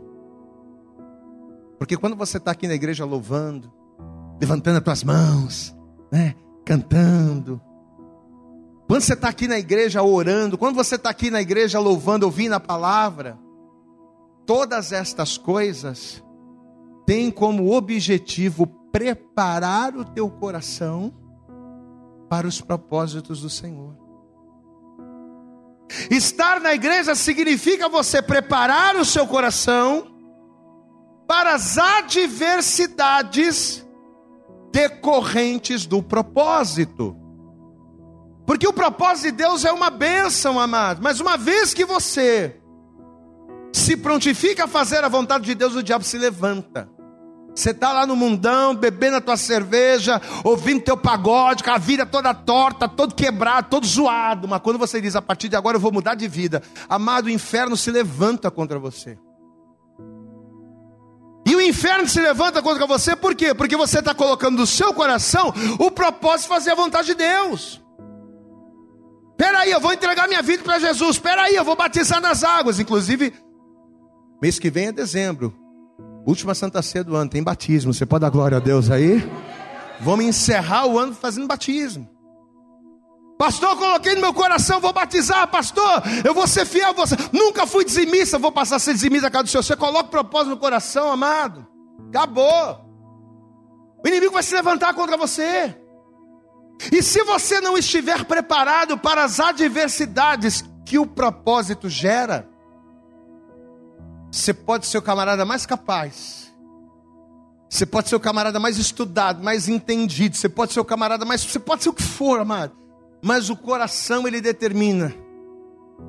[1.79, 3.73] Porque quando você está aqui na igreja louvando,
[4.38, 5.75] levantando as tuas mãos,
[6.12, 6.35] né,
[6.66, 7.59] cantando,
[8.90, 12.55] quando você está aqui na igreja orando, quando você está aqui na igreja louvando, ouvindo
[12.55, 13.38] a palavra,
[14.44, 16.20] todas estas coisas
[17.07, 21.14] têm como objetivo preparar o teu coração
[22.29, 23.96] para os propósitos do Senhor.
[26.11, 30.09] Estar na igreja significa você preparar o seu coração
[31.29, 33.87] para as adversidades
[34.72, 37.19] decorrentes do propósito.
[38.50, 41.00] Porque o propósito de Deus é uma bênção, amado.
[41.00, 42.60] Mas uma vez que você
[43.72, 46.90] se prontifica a fazer a vontade de Deus, o diabo se levanta.
[47.54, 52.04] Você está lá no mundão, bebendo a tua cerveja, ouvindo teu pagode, com a vida
[52.04, 54.48] toda torta, todo quebrado, todo zoado.
[54.48, 57.30] Mas quando você diz, a partir de agora eu vou mudar de vida, amado, o
[57.30, 59.16] inferno se levanta contra você.
[61.46, 63.54] E o inferno se levanta contra você, por quê?
[63.54, 67.80] Porque você está colocando no seu coração o propósito de fazer a vontade de Deus.
[69.40, 71.16] Espera aí, eu vou entregar minha vida para Jesus.
[71.16, 72.79] Espera aí, eu vou batizar nas águas.
[72.79, 73.33] Inclusive,
[74.38, 75.55] mês que vem é dezembro.
[76.26, 77.94] Última Santa Ceia do ano, tem batismo.
[77.94, 79.26] Você pode dar glória a Deus aí?
[79.98, 82.07] Vamos encerrar o ano fazendo batismo.
[83.38, 86.03] Pastor, coloquei no meu coração, vou batizar, pastor.
[86.22, 87.16] Eu vou ser fiel, vou ser...
[87.33, 89.62] nunca fui dizimista, vou passar a ser dizimista a casa do Senhor.
[89.62, 91.66] Você coloca o propósito no coração, amado.
[92.11, 92.79] Acabou.
[94.05, 95.79] O inimigo vai se levantar contra você.
[96.92, 102.48] E se você não estiver preparado para as adversidades que o propósito gera,
[104.30, 106.50] você pode ser o camarada mais capaz,
[107.68, 111.44] você pode ser o camarada mais estudado, mais entendido, você pode ser o camarada mais.
[111.44, 112.76] Você pode ser o que for, amado,
[113.22, 115.14] mas o coração ele determina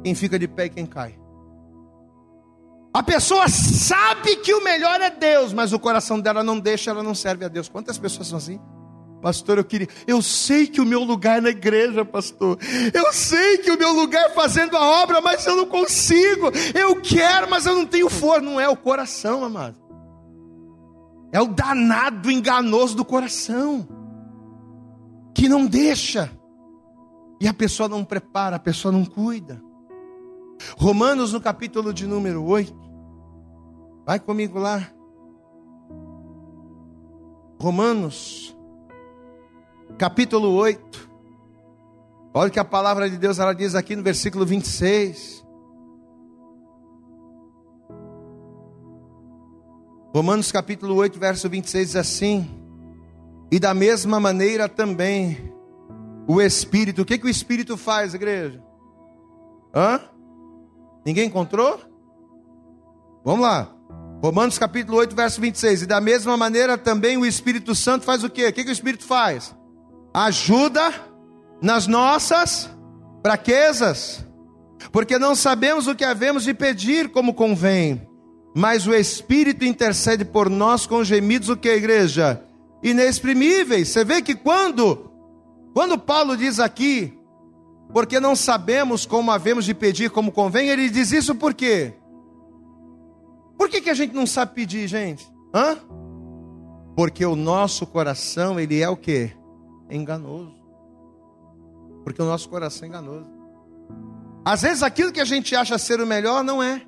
[0.03, 1.19] quem fica de pé e quem cai.
[2.93, 7.03] A pessoa sabe que o melhor é Deus, mas o coração dela não deixa, ela
[7.03, 7.69] não serve a Deus.
[7.69, 8.59] Quantas pessoas são assim?
[9.21, 9.87] Pastor, eu queria.
[10.07, 12.57] Eu sei que o meu lugar é na igreja, pastor.
[12.91, 16.47] Eu sei que o meu lugar é fazendo a obra, mas eu não consigo.
[16.73, 18.41] Eu quero, mas eu não tenho força.
[18.41, 19.77] Não é o coração, amado.
[21.31, 23.87] É o danado enganoso do coração.
[25.35, 26.31] Que não deixa.
[27.39, 29.61] E a pessoa não prepara, a pessoa não cuida.
[30.77, 32.73] Romanos no capítulo de número 8.
[34.03, 34.91] Vai comigo lá.
[37.59, 38.57] Romanos
[39.97, 41.09] capítulo 8.
[42.33, 45.45] Olha o que a palavra de Deus ela diz aqui no versículo 26.
[50.13, 52.49] Romanos capítulo 8, verso 26 diz assim:
[53.51, 55.53] E da mesma maneira também
[56.27, 58.61] o Espírito, o que, que o Espírito faz, igreja?
[59.73, 59.99] Hã?
[61.05, 61.79] Ninguém encontrou?
[63.23, 63.73] Vamos lá.
[64.21, 65.81] Romanos capítulo 8, verso 26.
[65.81, 68.47] E da mesma maneira também o Espírito Santo faz o quê?
[68.47, 69.55] O que, que o Espírito faz?
[70.13, 70.93] Ajuda
[71.61, 72.69] nas nossas
[73.21, 74.25] fraquezas,
[74.91, 78.07] porque não sabemos o que havemos de pedir como convém,
[78.55, 82.43] mas o Espírito intercede por nós com gemidos o que a igreja
[82.83, 83.89] inexprimíveis.
[83.89, 85.11] Você vê que quando
[85.73, 87.17] quando Paulo diz aqui,
[87.93, 91.93] porque não sabemos como havemos de pedir como convém, ele diz isso por quê?
[93.57, 95.25] Por que, que a gente não sabe pedir, gente?
[95.53, 95.77] Hã?
[96.95, 99.31] Porque o nosso coração, ele é o que?
[99.95, 100.55] Enganoso.
[102.03, 103.29] Porque o nosso coração é enganoso.
[104.43, 106.81] Às vezes aquilo que a gente acha ser o melhor não é.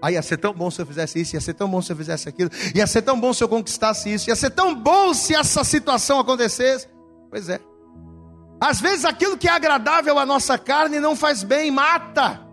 [0.00, 1.96] Ah, ia ser tão bom se eu fizesse isso, ia ser tão bom se eu
[1.96, 5.34] fizesse aquilo, ia ser tão bom se eu conquistasse isso, ia ser tão bom se
[5.34, 6.86] essa situação acontecesse.
[7.30, 7.60] Pois é.
[8.60, 12.46] Às vezes aquilo que é agradável à nossa carne não faz bem, mata.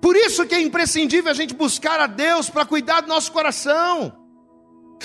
[0.00, 4.17] Por isso que é imprescindível a gente buscar a Deus para cuidar do nosso coração.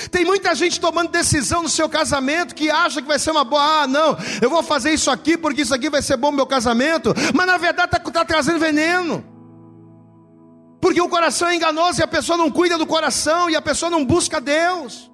[0.09, 3.83] Tem muita gente tomando decisão no seu casamento que acha que vai ser uma boa.
[3.83, 6.47] Ah, não, eu vou fazer isso aqui porque isso aqui vai ser bom no meu
[6.47, 7.13] casamento.
[7.33, 9.23] Mas na verdade está tá trazendo veneno.
[10.81, 13.89] Porque o coração é enganoso e a pessoa não cuida do coração e a pessoa
[13.89, 15.09] não busca Deus.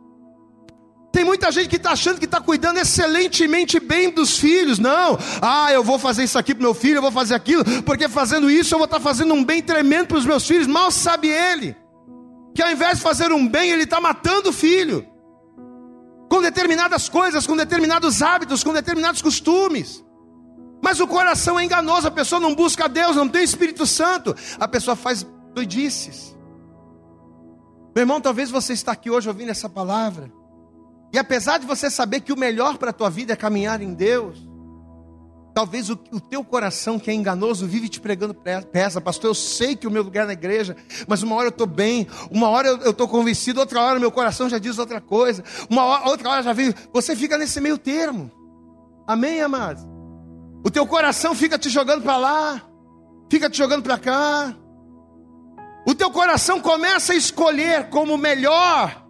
[1.12, 4.80] Tem muita gente que está achando que está cuidando excelentemente bem dos filhos.
[4.80, 8.08] Não, ah, eu vou fazer isso aqui para meu filho, eu vou fazer aquilo, porque
[8.08, 10.68] fazendo isso eu vou estar tá fazendo um bem tremendo para os meus filhos.
[10.68, 11.76] Mal sabe ele
[12.60, 15.08] que ao invés de fazer um bem, ele está matando o filho,
[16.30, 20.04] com determinadas coisas, com determinados hábitos, com determinados costumes.
[20.84, 24.68] Mas o coração é enganoso, a pessoa não busca Deus, não tem Espírito Santo, a
[24.68, 26.38] pessoa faz doidices.
[27.96, 30.30] Meu irmão, talvez você está aqui hoje ouvindo essa palavra,
[31.14, 33.94] e apesar de você saber que o melhor para a tua vida é caminhar em
[33.94, 34.49] Deus,
[35.60, 38.34] talvez o, o, teu coração que é enganoso vive te pregando
[38.72, 39.32] peça, pastor.
[39.32, 40.74] Eu sei que o meu lugar é na igreja,
[41.06, 44.48] mas uma hora eu estou bem, uma hora eu estou convencido, outra hora meu coração
[44.48, 46.74] já diz outra coisa, uma hora, outra hora já vem.
[46.94, 48.32] Você fica nesse meio termo,
[49.06, 49.84] amém, amados?
[50.66, 52.62] O teu coração fica te jogando para lá,
[53.30, 54.56] fica te jogando para cá.
[55.86, 59.06] O teu coração começa a escolher como melhor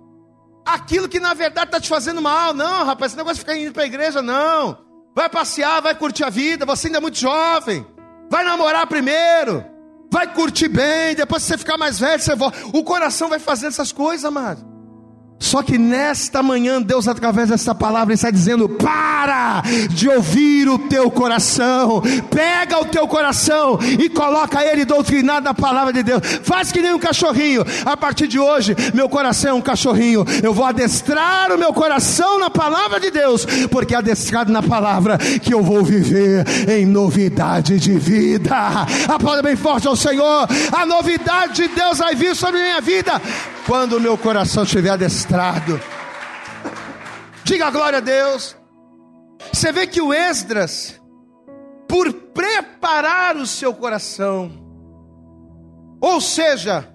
[0.66, 2.56] aquilo que na verdade está te fazendo mal.
[2.56, 4.88] Não, rapaz, esse negócio de ficar indo para a igreja, não.
[5.20, 7.86] Vai passear, vai curtir a vida, você ainda é muito jovem.
[8.30, 9.65] Vai namorar primeiro.
[10.09, 12.57] Vai curtir bem, depois que você ficar mais velho, você volta.
[12.67, 14.65] O coração vai fazendo essas coisas, amado.
[15.39, 21.09] Só que nesta manhã, Deus, através dessa palavra, está dizendo: para de ouvir o teu
[21.09, 26.21] coração, pega o teu coração e coloca ele doutrinado na palavra de Deus.
[26.43, 27.65] Faz que nem um cachorrinho.
[27.85, 30.25] A partir de hoje, meu coração é um cachorrinho.
[30.43, 35.17] Eu vou adestrar o meu coração na palavra de Deus, porque é adestrado na palavra
[35.17, 38.85] que eu vou viver em novidade de vida.
[39.07, 40.47] Aplauda bem forte ao Senhor.
[40.71, 43.21] A novidade de Deus vai vir sobre minha vida
[43.65, 45.28] quando o meu coração estiver adestrado.
[47.43, 48.57] Diga glória a Deus.
[49.53, 50.99] Você vê que o Esdras,
[51.88, 54.51] por preparar o seu coração,
[56.01, 56.88] ou seja,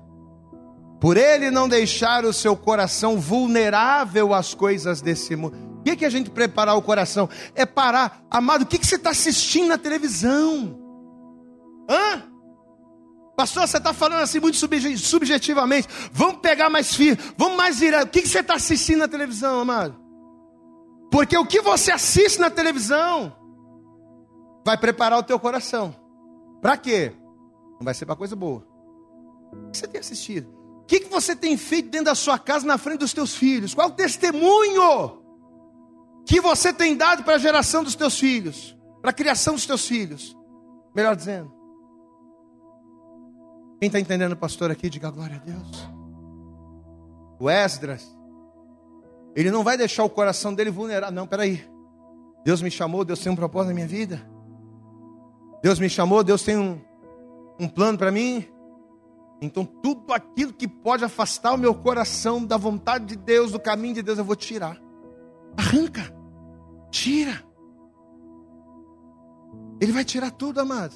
[1.01, 5.57] por ele não deixar o seu coração vulnerável às coisas desse mundo.
[5.78, 7.28] O que, é que a gente preparar o coração?
[7.55, 10.78] É parar, amado, o que, que você está assistindo na televisão?
[11.89, 12.34] Hã?
[13.37, 15.89] Pastor, você está falando assim muito subjetivamente.
[16.12, 18.05] Vamos pegar mais firme, vamos mais virar.
[18.05, 19.97] O que, você está assistindo na televisão, amado?
[21.11, 23.35] Porque o que você assiste na televisão
[24.64, 25.95] vai preparar o teu coração.
[26.62, 27.12] Para quê?
[27.78, 28.66] Não vai ser para coisa boa.
[29.53, 30.49] O que você tem assistido?
[30.82, 33.74] O que, que você tem feito dentro da sua casa, na frente dos teus filhos?
[33.74, 35.22] Qual o testemunho
[36.26, 38.76] que você tem dado para a geração dos teus filhos?
[39.01, 40.37] Para a criação dos teus filhos?
[40.95, 41.64] Melhor dizendo.
[43.85, 45.91] Quem está entendendo, pastor, aqui, diga glória a Deus.
[47.39, 48.03] O Esdras,
[49.37, 51.12] ele não vai deixar o coração dele vulnerar.
[51.12, 51.62] Não, peraí.
[52.43, 54.26] Deus me chamou, Deus tem um propósito na minha vida.
[55.62, 56.80] Deus me chamou, Deus tem um,
[57.61, 58.49] um plano para mim.
[59.43, 63.97] Então, tudo aquilo que pode afastar o meu coração da vontade de Deus, do caminho
[63.97, 64.80] de Deus, eu vou tirar.
[65.59, 66.11] Arranca,
[66.91, 67.45] tira.
[69.78, 70.95] Ele vai tirar tudo, amado.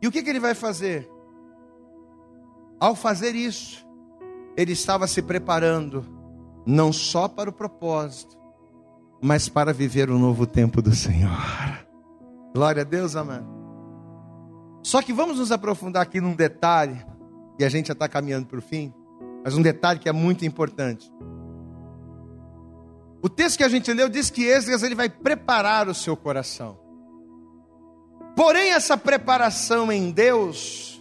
[0.00, 1.11] E o que, que ele vai fazer?
[2.82, 3.86] Ao fazer isso,
[4.56, 6.04] ele estava se preparando
[6.66, 8.36] não só para o propósito,
[9.22, 11.30] mas para viver o novo tempo do Senhor.
[12.52, 13.46] Glória a Deus, amado.
[14.82, 17.00] Só que vamos nos aprofundar aqui num detalhe,
[17.56, 18.92] e a gente já está caminhando para o fim,
[19.44, 21.08] mas um detalhe que é muito importante.
[23.22, 26.76] O texto que a gente leu diz que Esdras ele vai preparar o seu coração.
[28.34, 30.91] Porém, essa preparação em Deus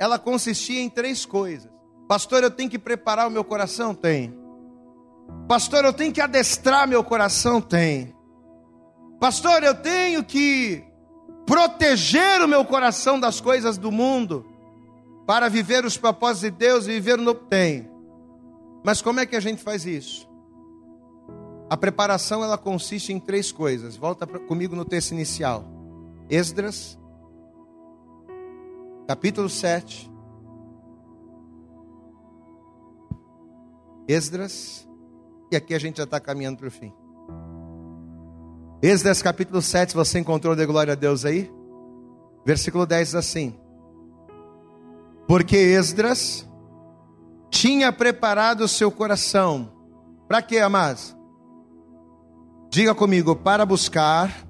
[0.00, 1.70] ela consistia em três coisas.
[2.08, 3.94] Pastor, eu tenho que preparar o meu coração?
[3.94, 4.34] Tem.
[5.46, 7.60] Pastor, eu tenho que adestrar meu coração?
[7.60, 8.16] Tem.
[9.20, 10.82] Pastor, eu tenho que
[11.44, 14.46] proteger o meu coração das coisas do mundo
[15.26, 17.90] para viver os propósitos de Deus e viver no tem.
[18.82, 20.26] Mas como é que a gente faz isso?
[21.68, 23.96] A preparação ela consiste em três coisas.
[23.96, 25.64] Volta comigo no texto inicial.
[26.30, 26.98] Esdras,
[29.10, 30.08] capítulo 7.
[34.06, 34.88] Esdras,
[35.50, 36.92] e aqui a gente já está caminhando para o fim.
[38.80, 41.50] Esdras capítulo 7, você encontrou de glória a Deus aí?
[42.46, 43.58] Versículo 10 diz assim:
[45.26, 46.48] Porque Esdras
[47.50, 49.72] tinha preparado o seu coração,
[50.28, 51.16] para quê, amados?
[52.70, 54.46] Diga comigo, para buscar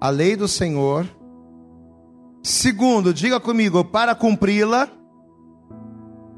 [0.00, 1.06] a lei do Senhor
[2.42, 4.88] Segundo, diga comigo, para cumpri-la.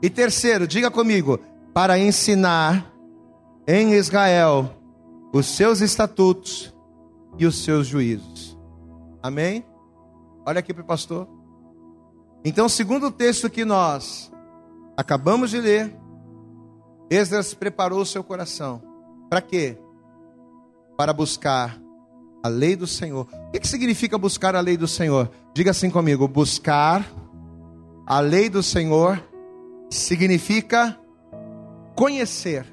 [0.02, 1.40] E terceiro, diga comigo,
[1.72, 2.92] para ensinar
[3.66, 4.70] em Israel
[5.32, 6.74] os seus estatutos
[7.38, 8.58] e os seus juízos.
[9.22, 9.64] Amém?
[10.46, 11.26] Olha aqui para o pastor.
[12.44, 14.30] Então, segundo o texto que nós
[14.96, 15.96] acabamos de ler,
[17.08, 18.82] Esdras preparou o seu coração.
[19.30, 19.78] Para quê?
[20.96, 21.80] Para buscar
[22.44, 23.26] a lei do Senhor.
[23.48, 25.30] O que, significa buscar a lei do Senhor?
[25.54, 27.10] Diga assim comigo: buscar
[28.06, 29.26] a lei do Senhor
[29.90, 31.00] significa
[31.96, 32.66] conhecer.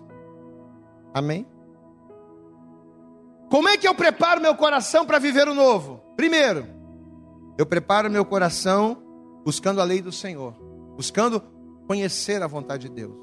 [1.13, 1.47] Amém?
[3.49, 6.01] Como é que eu preparo meu coração para viver o novo?
[6.17, 6.67] Primeiro,
[7.57, 9.01] eu preparo meu coração
[9.45, 10.53] buscando a lei do Senhor,
[10.97, 11.41] buscando
[11.88, 13.15] conhecer a vontade de Deus.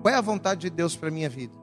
[0.00, 1.61] Qual é a vontade de Deus para minha vida?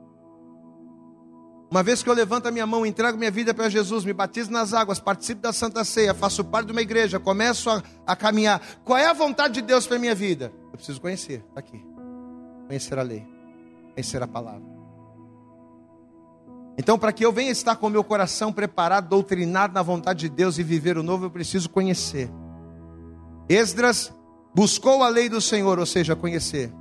[1.72, 4.52] Uma vez que eu levanto a minha mão, entrego minha vida para Jesus, me batizo
[4.52, 8.60] nas águas, participo da Santa Ceia, faço parte de uma igreja, começo a, a caminhar.
[8.84, 10.52] Qual é a vontade de Deus para a minha vida?
[10.72, 11.80] Eu preciso conhecer, está aqui.
[12.66, 13.28] Conhecer a lei,
[13.94, 14.80] conhecer a palavra.
[16.76, 20.30] Então, para que eu venha estar com o meu coração preparado, doutrinado na vontade de
[20.30, 22.32] Deus e viver o novo, eu preciso conhecer.
[23.48, 24.12] Esdras
[24.56, 26.74] buscou a lei do Senhor, ou seja, conhecer.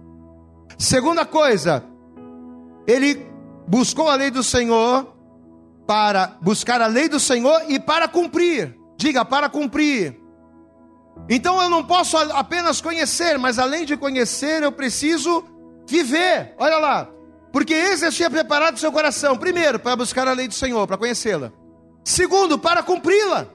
[0.78, 1.84] Segunda coisa,
[2.86, 3.26] ele
[3.69, 5.14] buscou a lei do Senhor
[5.87, 8.75] para buscar a lei do Senhor e para cumprir.
[8.97, 10.19] Diga, para cumprir.
[11.29, 15.45] Então eu não posso apenas conhecer, mas além de conhecer, eu preciso
[15.87, 16.55] viver.
[16.59, 17.09] Olha lá.
[17.53, 21.53] Porque esse tinha preparado seu coração, primeiro, para buscar a lei do Senhor, para conhecê-la.
[22.05, 23.47] Segundo, para cumpri-la.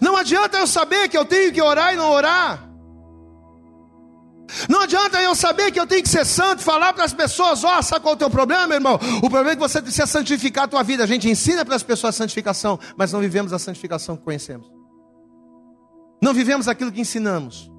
[0.00, 2.71] Não adianta eu saber que eu tenho que orar e não orar.
[4.68, 7.78] Não adianta eu saber que eu tenho que ser santo, falar para as pessoas, ó,
[7.78, 8.94] oh, sabe qual é o teu problema, meu irmão?
[9.18, 11.04] O problema é que você precisa santificar a tua vida.
[11.04, 14.70] A gente ensina para as pessoas a santificação, mas não vivemos a santificação que conhecemos.
[16.22, 17.70] Não vivemos aquilo que ensinamos.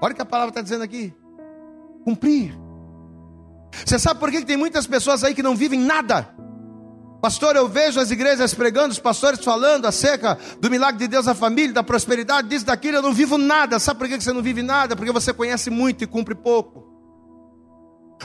[0.00, 1.12] Olha o que a palavra está dizendo aqui.
[2.04, 2.54] Cumprir.
[3.84, 6.34] Você sabe por que tem muitas pessoas aí que não vivem nada?
[7.20, 11.34] Pastor, eu vejo as igrejas pregando, os pastores falando acerca do milagre de Deus na
[11.34, 12.96] família, da prosperidade, disso, daquilo.
[12.96, 13.78] Eu não vivo nada.
[13.78, 14.96] Sabe por que você não vive nada?
[14.96, 16.88] Porque você conhece muito e cumpre pouco.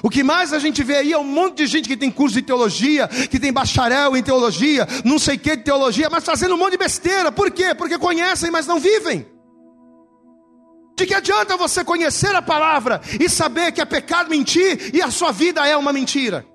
[0.01, 2.35] O que mais a gente vê aí é um monte de gente que tem curso
[2.35, 6.55] de teologia, que tem bacharel em teologia, não sei o que de teologia, mas fazendo
[6.55, 7.31] um monte de besteira.
[7.31, 7.73] Por quê?
[7.73, 9.25] Porque conhecem, mas não vivem.
[10.97, 15.11] De que adianta você conhecer a palavra e saber que é pecado mentir e a
[15.11, 16.45] sua vida é uma mentira?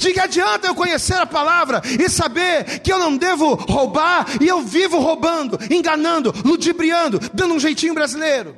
[0.00, 4.60] Que adianta eu conhecer a palavra e saber que eu não devo roubar e eu
[4.62, 8.56] vivo roubando, enganando, ludibriando, dando um jeitinho brasileiro?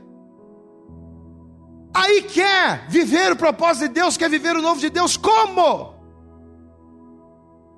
[1.93, 5.95] Aí quer viver o propósito de Deus, quer viver o novo de Deus, como?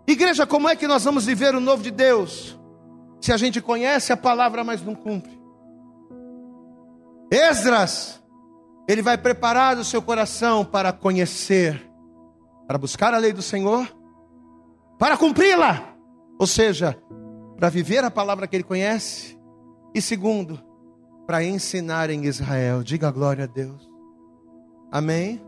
[0.07, 2.59] Igreja, como é que nós vamos viver o novo de Deus?
[3.21, 5.41] Se a gente conhece a palavra, mas não cumpre.
[7.31, 8.23] Esdras,
[8.89, 11.92] ele vai preparar o seu coração para conhecer
[12.73, 13.87] para buscar a lei do Senhor,
[14.99, 15.95] para cumpri-la,
[16.39, 16.99] ou seja,
[17.55, 19.39] para viver a palavra que ele conhece,
[19.95, 20.59] e segundo,
[21.27, 22.83] para ensinar em Israel.
[22.83, 23.87] Diga glória a Deus.
[24.91, 25.45] Amém?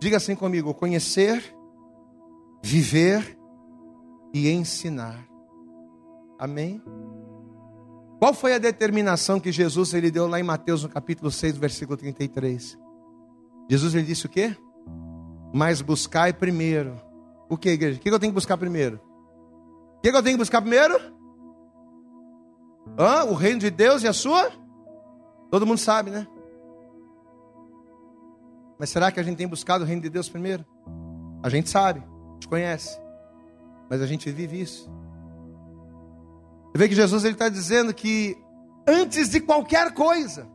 [0.00, 1.54] Diga assim comigo: conhecer,
[2.62, 3.38] viver
[4.32, 5.28] e ensinar.
[6.38, 6.82] Amém?
[8.18, 11.98] Qual foi a determinação que Jesus ele deu lá em Mateus no capítulo 6, versículo
[11.98, 12.78] 33?
[13.68, 14.56] Jesus ele disse o quê?
[15.52, 17.00] Mas buscai primeiro.
[17.48, 17.98] O que, igreja?
[17.98, 19.00] O que eu tenho que buscar primeiro?
[19.96, 20.98] O que eu tenho que buscar primeiro?
[22.98, 23.24] Hã?
[23.24, 24.50] O reino de Deus e a sua?
[25.50, 26.26] Todo mundo sabe, né?
[28.78, 30.64] Mas será que a gente tem buscado o reino de Deus primeiro?
[31.42, 33.00] A gente sabe, a gente conhece,
[33.90, 34.90] mas a gente vive isso.
[36.70, 38.36] Você vê que Jesus está dizendo que
[38.86, 40.46] antes de qualquer coisa,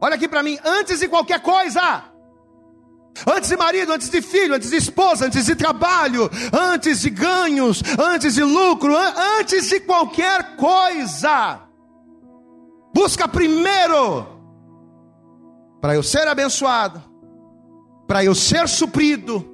[0.00, 2.13] olha aqui para mim, antes de qualquer coisa,
[3.26, 7.82] Antes de marido, antes de filho, antes de esposa, antes de trabalho, antes de ganhos,
[7.98, 8.94] antes de lucro,
[9.38, 11.60] antes de qualquer coisa.
[12.92, 14.26] Busca primeiro
[15.80, 17.02] para eu ser abençoado,
[18.06, 19.44] para eu ser suprido,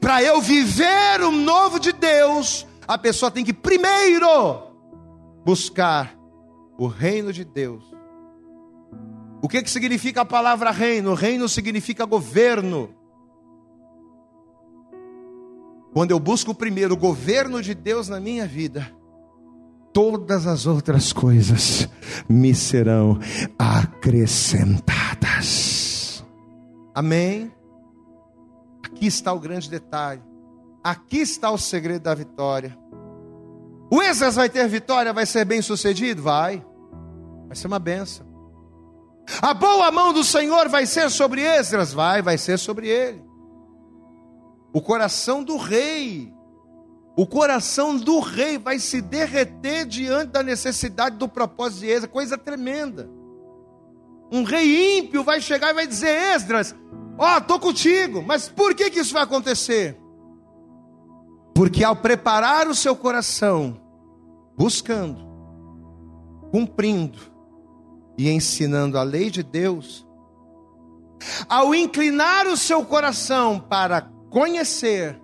[0.00, 2.66] para eu viver o novo de Deus.
[2.86, 4.28] A pessoa tem que primeiro
[5.44, 6.14] buscar
[6.78, 7.93] o reino de Deus
[9.44, 11.12] o que, que significa a palavra reino?
[11.12, 12.88] Reino significa governo.
[15.92, 18.90] Quando eu busco primeiro o governo de Deus na minha vida,
[19.92, 21.86] todas as outras coisas
[22.26, 23.18] me serão
[23.58, 26.24] acrescentadas.
[26.94, 27.52] Amém?
[28.82, 30.22] Aqui está o grande detalhe.
[30.82, 32.74] Aqui está o segredo da vitória.
[33.92, 36.22] O Esdras vai ter vitória, vai ser bem sucedido?
[36.22, 36.64] Vai.
[37.46, 38.32] Vai ser uma benção.
[39.40, 41.92] A boa mão do Senhor vai ser sobre Esdras?
[41.92, 43.22] Vai, vai ser sobre ele.
[44.72, 46.32] O coração do rei,
[47.16, 52.36] o coração do rei vai se derreter diante da necessidade do propósito de Esdras, coisa
[52.36, 53.08] tremenda.
[54.32, 56.74] Um rei ímpio vai chegar e vai dizer: Esdras,
[57.16, 59.98] ó, estou contigo, mas por que, que isso vai acontecer?
[61.54, 63.80] Porque ao preparar o seu coração,
[64.56, 65.24] buscando,
[66.50, 67.33] cumprindo,
[68.16, 70.06] e ensinando a lei de Deus,
[71.48, 75.18] Ao inclinar o seu coração para conhecer,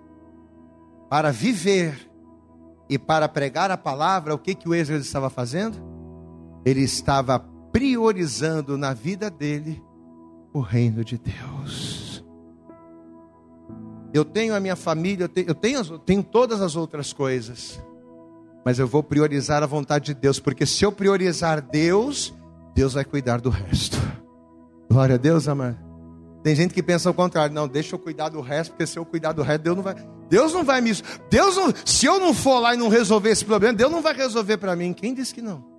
[1.09, 2.09] para viver
[2.89, 5.77] e para pregar a palavra, o que, que o Esdras estava fazendo?
[6.65, 7.39] Ele estava
[7.71, 9.83] priorizando na vida dele
[10.53, 12.25] o reino de Deus.
[14.13, 17.81] Eu tenho a minha família, eu tenho, eu tenho, eu tenho todas as outras coisas,
[18.65, 22.33] mas eu vou priorizar a vontade de Deus, porque se eu priorizar Deus,
[22.73, 23.97] Deus vai cuidar do resto.
[24.89, 25.77] Glória a Deus, amado.
[26.43, 29.05] Tem gente que pensa o contrário, não, deixa eu cuidar do resto, porque se eu
[29.05, 29.95] cuidar do resto, Deus não vai,
[30.27, 30.91] Deus não vai me,
[31.29, 34.13] Deus não, se eu não for lá e não resolver esse problema, Deus não vai
[34.13, 34.91] resolver para mim.
[34.91, 35.71] Quem disse que não?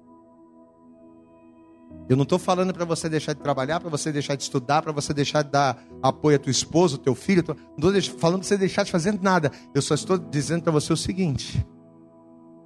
[2.09, 4.93] Eu não estou falando para você deixar de trabalhar, para você deixar de estudar, para
[4.93, 7.45] você deixar de dar apoio a tua esposa, teu filho.
[7.79, 9.51] Não estou falando para você deixar de fazer nada.
[9.75, 11.67] Eu só estou dizendo para você o seguinte: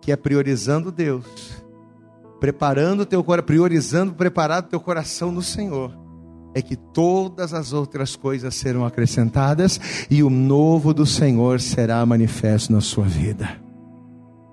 [0.02, 1.24] que é priorizando Deus,
[2.40, 5.92] preparando o teu coração, priorizando, preparado o teu coração no Senhor.
[6.54, 9.78] É que todas as outras coisas serão acrescentadas
[10.10, 13.60] e o novo do Senhor será manifesto na sua vida.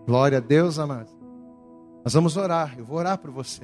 [0.06, 1.10] Glória a Deus, amado.
[2.04, 3.64] Nós vamos orar, eu vou orar por você.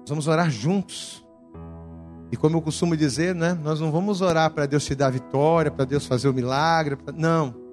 [0.00, 1.26] Nós vamos orar juntos.
[2.30, 3.58] E como eu costumo dizer, né?
[3.60, 6.94] Nós não vamos orar para Deus te dar vitória, para Deus fazer o milagre.
[6.94, 7.12] Pra...
[7.12, 7.65] Não.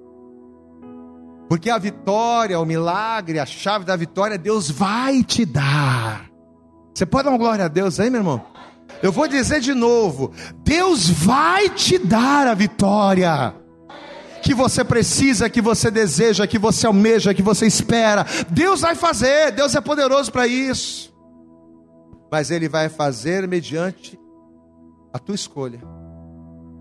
[1.54, 6.28] Porque a vitória, o milagre, a chave da vitória, Deus vai te dar.
[6.92, 8.44] Você pode dar uma glória a Deus aí, meu irmão?
[9.00, 10.32] Eu vou dizer de novo:
[10.64, 13.54] Deus vai te dar a vitória
[14.42, 18.26] que você precisa, que você deseja, que você almeja, que você espera.
[18.50, 21.14] Deus vai fazer, Deus é poderoso para isso
[22.32, 24.18] mas Ele vai fazer mediante
[25.12, 25.80] a tua escolha,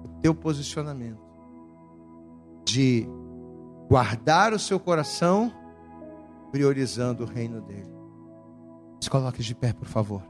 [0.03, 1.21] o teu posicionamento,
[2.65, 3.07] de
[3.89, 5.51] guardar o seu coração,
[6.51, 7.91] priorizando o reino dele.
[9.01, 10.21] Se coloque de pé, por favor.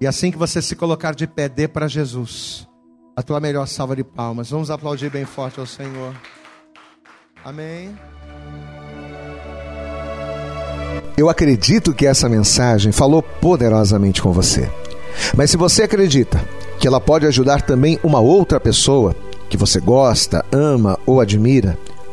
[0.00, 2.68] E assim que você se colocar de pé, dê para Jesus
[3.16, 4.50] a tua melhor salva de palmas.
[4.50, 6.14] Vamos aplaudir bem forte ao Senhor.
[7.44, 7.96] Amém.
[11.16, 14.70] Eu acredito que essa mensagem falou poderosamente com você.
[15.36, 16.40] Mas se você acredita
[16.78, 19.16] que ela pode ajudar também uma outra pessoa
[19.48, 21.76] que você gosta, ama ou admira,